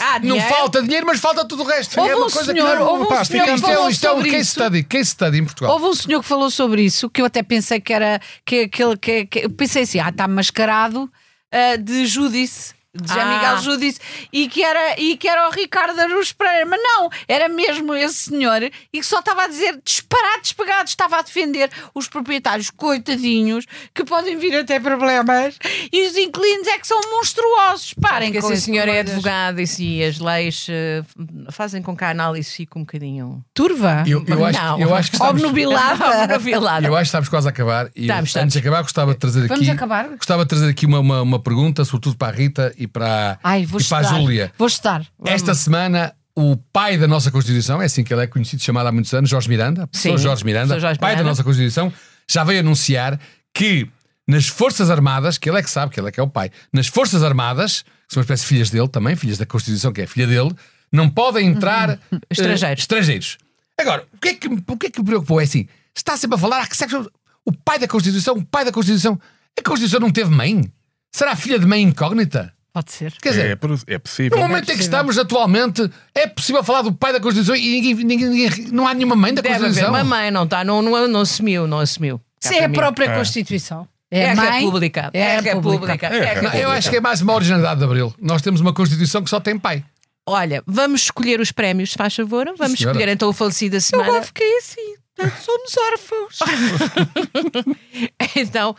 [0.00, 0.48] Ah, não dinheiro.
[0.54, 1.98] falta dinheiro, mas falta tudo o resto.
[2.00, 3.74] Houve é uma um coisa senhor- que não, houve um pá, senhor que isto, é,
[3.74, 4.50] falou isto é um sobre case isso.
[4.52, 5.72] study, case study em Portugal.
[5.74, 8.20] Houve um senhor que falou sobre isso que eu até pensei que era.
[8.46, 11.10] Que, que, que, que- eu pensei assim, ah, está mascarado
[11.50, 12.74] ah, de Judice.
[12.94, 13.24] De Ah.
[13.24, 13.98] Miguel Judice
[14.30, 18.30] e que, era, e que era o Ricardo Aruz Pereira, mas não, era mesmo esse
[18.30, 18.70] senhor e
[19.00, 23.64] que só estava a dizer disparados pegados, estava a defender os proprietários coitadinhos
[23.94, 25.56] que podem vir a ter problemas
[25.90, 27.94] e os inquilinos é que são monstruosos.
[27.94, 31.02] Parem Porque com esse senhor é advogado e, se as leis eh,
[31.50, 33.42] fazem com que a análise fique um bocadinho.
[33.54, 34.04] Turva?
[34.06, 34.78] Eu, eu acho, Não.
[34.80, 36.26] eu acho que estamos, Obnubilada?
[36.34, 36.86] Novilada.
[36.86, 37.86] eu acho que estamos quase a acabar.
[37.96, 39.70] E Estamos, antes de acabar, gostava de trazer Vamos aqui.
[39.70, 40.08] acabar?
[40.10, 43.64] Gostava de trazer aqui uma, uma, uma pergunta, sobretudo para a Rita e para, Ai,
[43.66, 44.18] vou e para a estar.
[44.20, 44.52] Júlia.
[44.58, 45.06] Vou estar.
[45.24, 48.92] Esta semana, o pai da nossa Constituição, é assim que ele é conhecido, chamado há
[48.92, 51.30] muitos anos, Jorge Miranda, professor Sim, Jorge Miranda, Jorge pai da Miranda.
[51.30, 51.92] nossa Constituição,
[52.30, 53.18] já veio anunciar
[53.54, 53.88] que
[54.26, 56.50] nas Forças Armadas, que ele é que sabe, que ele é que é o pai,
[56.72, 60.00] nas Forças Armadas, que são uma espécie de filhas dele também, filhas da Constituição, que
[60.02, 60.54] é filha dele,
[60.92, 61.98] não podem entrar eh,
[62.30, 62.82] Estrangeiros.
[62.82, 63.38] estrangeiros.
[63.78, 65.40] Agora, o que, é que, o que é que me preocupou?
[65.40, 67.10] É assim, está sempre a falar, ah, que sexo-
[67.44, 69.18] o pai da Constituição, o pai da Constituição,
[69.58, 70.70] a Constituição não teve mãe?
[71.10, 72.52] Será filha de mãe incógnita?
[72.72, 73.12] Pode ser.
[73.20, 73.46] Quer dizer,
[73.88, 74.38] É, é possível.
[74.38, 77.94] no momento em que estamos atualmente, é possível falar do pai da Constituição e ninguém,
[77.96, 79.94] ninguém- ninguém- não há nenhuma mãe da Deve haver Constituição.
[79.94, 82.18] uma mãe, não está, não, não, não assumiu, não assumiu.
[82.42, 83.86] Isso é a própria Constituição.
[84.10, 85.10] É a mãe, República.
[85.12, 86.06] É a República.
[86.06, 88.14] É, Não, eu acho que é mais uma originalidade de Abril.
[88.20, 89.84] Nós temos uma Constituição que só tem pai.
[90.26, 92.44] Olha, vamos escolher os prémios, se faz favor.
[92.58, 92.96] Vamos senhora.
[92.96, 94.08] escolher então o falecido da semana.
[94.08, 94.94] Agora fiquei assim.
[95.42, 96.38] Somos órfãos.
[98.36, 98.74] então,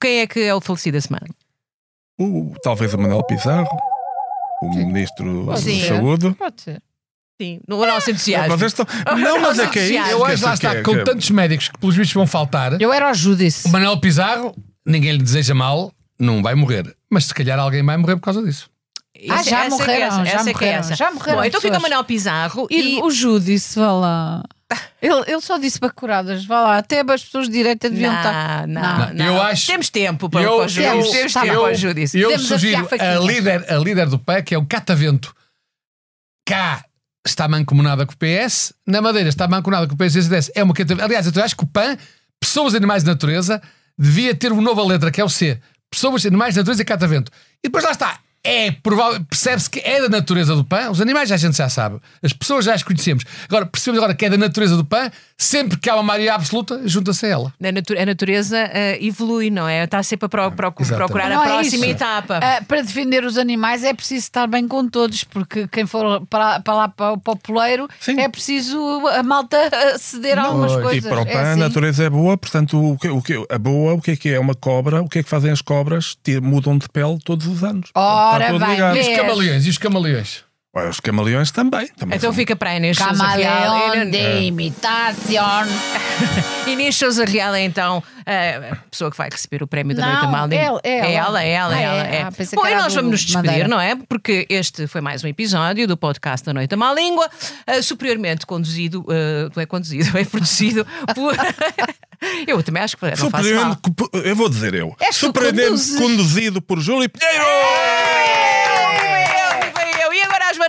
[0.00, 1.26] quem é que é o falecido da semana?
[2.18, 3.68] O, talvez o Manuel Pizarro,
[4.62, 5.86] o Ministro da Sim.
[5.88, 6.30] Saúde.
[6.34, 6.82] Pode ser.
[7.40, 8.56] Sim, no nosso entusiasmo.
[8.56, 8.86] Vocês estão...
[9.18, 10.10] Não, mas é que é isso.
[10.10, 12.92] Eu acho lá está, que- com que- tantos médicos que pelos vistos vão faltar, Eu
[12.92, 13.66] era o Judice.
[13.66, 14.54] o Manuel Pizarro,
[14.86, 16.94] ninguém lhe deseja mal, não vai morrer.
[17.10, 18.70] Mas se calhar alguém vai morrer por causa disso.
[19.28, 21.60] Ah, já essa é é morreram, essa, já é é morreram, já morreram Bom, então
[21.60, 21.82] fica o.
[21.82, 24.42] Manuel Pizarro E e, o Judice, vá lá.
[25.02, 26.78] Ele, ele só disse bacuradas, vá lá.
[26.78, 28.66] Até as pessoas de direita deviam estar.
[28.66, 29.26] Não, não, Não, não.
[29.26, 30.88] eu acho- Temos tempo para, eu- para o Júdice.
[30.88, 31.52] Temos, Temos tempo bem.
[31.52, 32.18] para o.
[32.18, 35.34] Eu Devemos sugiro a líder, a líder do PAN, que é o Catavento.
[36.46, 36.84] Cá
[37.26, 40.50] está mancomunada com o PS, na Madeira está mancomunada com o PS e o.
[40.54, 41.04] É uma catavento.
[41.04, 41.96] Aliás, eu acho que o PAN,
[42.40, 43.62] Pessoas, Animais e Natureza,
[43.98, 45.58] devia ter uma nova letra, que é o C.
[45.90, 47.30] Pessoas, Animais, Natureza e Catavento.
[47.62, 48.18] E depois lá está.
[48.46, 48.70] É
[49.30, 50.90] percebe-se que é da natureza do PAN.
[50.90, 51.98] Os animais já a gente já sabe.
[52.22, 53.24] As pessoas já as conhecemos.
[53.48, 55.10] Agora, percebemos agora que é da natureza do PAN.
[55.36, 57.52] Sempre que há uma maioria absoluta, junta-se a ela.
[57.62, 59.82] A, natu- a natureza eh, evolui, não é?
[59.84, 60.96] Está sempre a pro- pro- Exatamente.
[60.96, 61.94] procurar a Não é próxima isso.
[61.96, 62.38] etapa.
[62.40, 66.60] Ah, para defender os animais é preciso estar bem com todos, porque quem for para,
[66.60, 68.20] para lá para o populeiro Sim.
[68.20, 68.78] é preciso
[69.08, 71.04] a malta ah, ceder a algumas coisas.
[71.04, 71.60] E para o É PAN a assim.
[71.60, 74.38] natureza é boa, portanto, o que, o que, a boa, o que é que é?
[74.38, 76.16] Uma cobra, o que é que fazem as cobras?
[76.42, 77.90] Mudam de pele todos os anos.
[77.94, 78.78] Ora bem.
[78.96, 79.16] E os É.
[79.16, 79.66] camaleões?
[79.66, 80.44] E os camaleões?
[80.76, 81.86] Olha, Os camaleões também.
[81.96, 83.74] também Então são- fica para a Inês Sousa Real.
[83.80, 85.66] Camaleão de imitação.
[86.66, 90.24] Inês Sousa Real é então a pessoa que vai receber o prémio da Não, Noite
[90.26, 90.58] Amália.
[90.58, 91.42] ela, É ela.
[91.42, 91.84] ela, é ela, Ah, é é?
[91.84, 92.06] ela.
[92.06, 92.22] É.
[92.22, 93.68] Ah, pensei Bom, e nós vamos nos despedir, Madeira.
[93.68, 93.94] não é?
[94.08, 97.28] Porque este foi mais um episódio do podcast da Noite à Má Língua,
[97.66, 99.04] eh, superiormente conduzido,
[99.54, 101.34] não é conduzido, é produzido por.
[102.48, 103.76] eu também acho que não faço mal.
[104.24, 104.96] Eu vou dizer eu.
[104.98, 107.44] Tu Surpreendente conduzido por Júlio Pinheiro!
[108.40, 108.43] E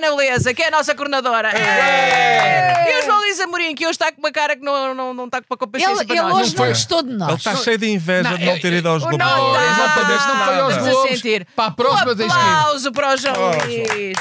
[0.05, 1.51] a Joana Beleza, que é a nossa coordenadora.
[1.55, 5.25] E o João Luís Amorim, que hoje está com uma cara que não, não, não
[5.25, 6.33] está com uma competência Ele, para ele nós.
[6.41, 6.67] hoje não foi.
[6.69, 7.37] gostou de Ele nós.
[7.37, 9.17] está cheio de inveja Não, de não ter ido aos Globos.
[9.19, 9.55] não.
[9.55, 11.21] Exatamente, não foi aos a Globos.
[11.55, 14.17] Para a próxima um aplauso para o João Luís.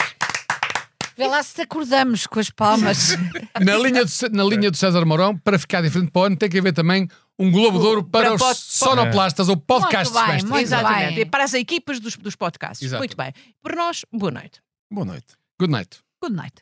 [1.16, 3.16] Vê lá se te acordamos com as palmas.
[3.60, 6.58] Na linha, na linha do César Mourão, para ficar diferente para o ano, tem que
[6.58, 7.06] haver também
[7.38, 11.14] um Globo de Ouro para, Para os pod- sonoplastas ou podcasts Muito bem, muito Exatamente.
[11.14, 11.18] bem.
[11.20, 12.82] E para as equipas dos, dos podcasts.
[12.84, 12.98] Exato.
[13.00, 13.32] Muito bem.
[13.62, 14.60] Por nós, boa noite.
[14.90, 15.26] Boa noite.
[15.56, 16.00] Good night.
[16.20, 16.60] Good night.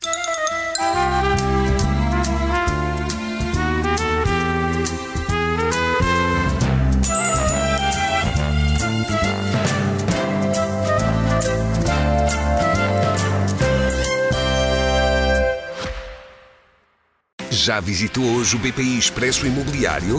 [17.51, 20.19] Já visitou hoje o BPI Expresso Imobiliário?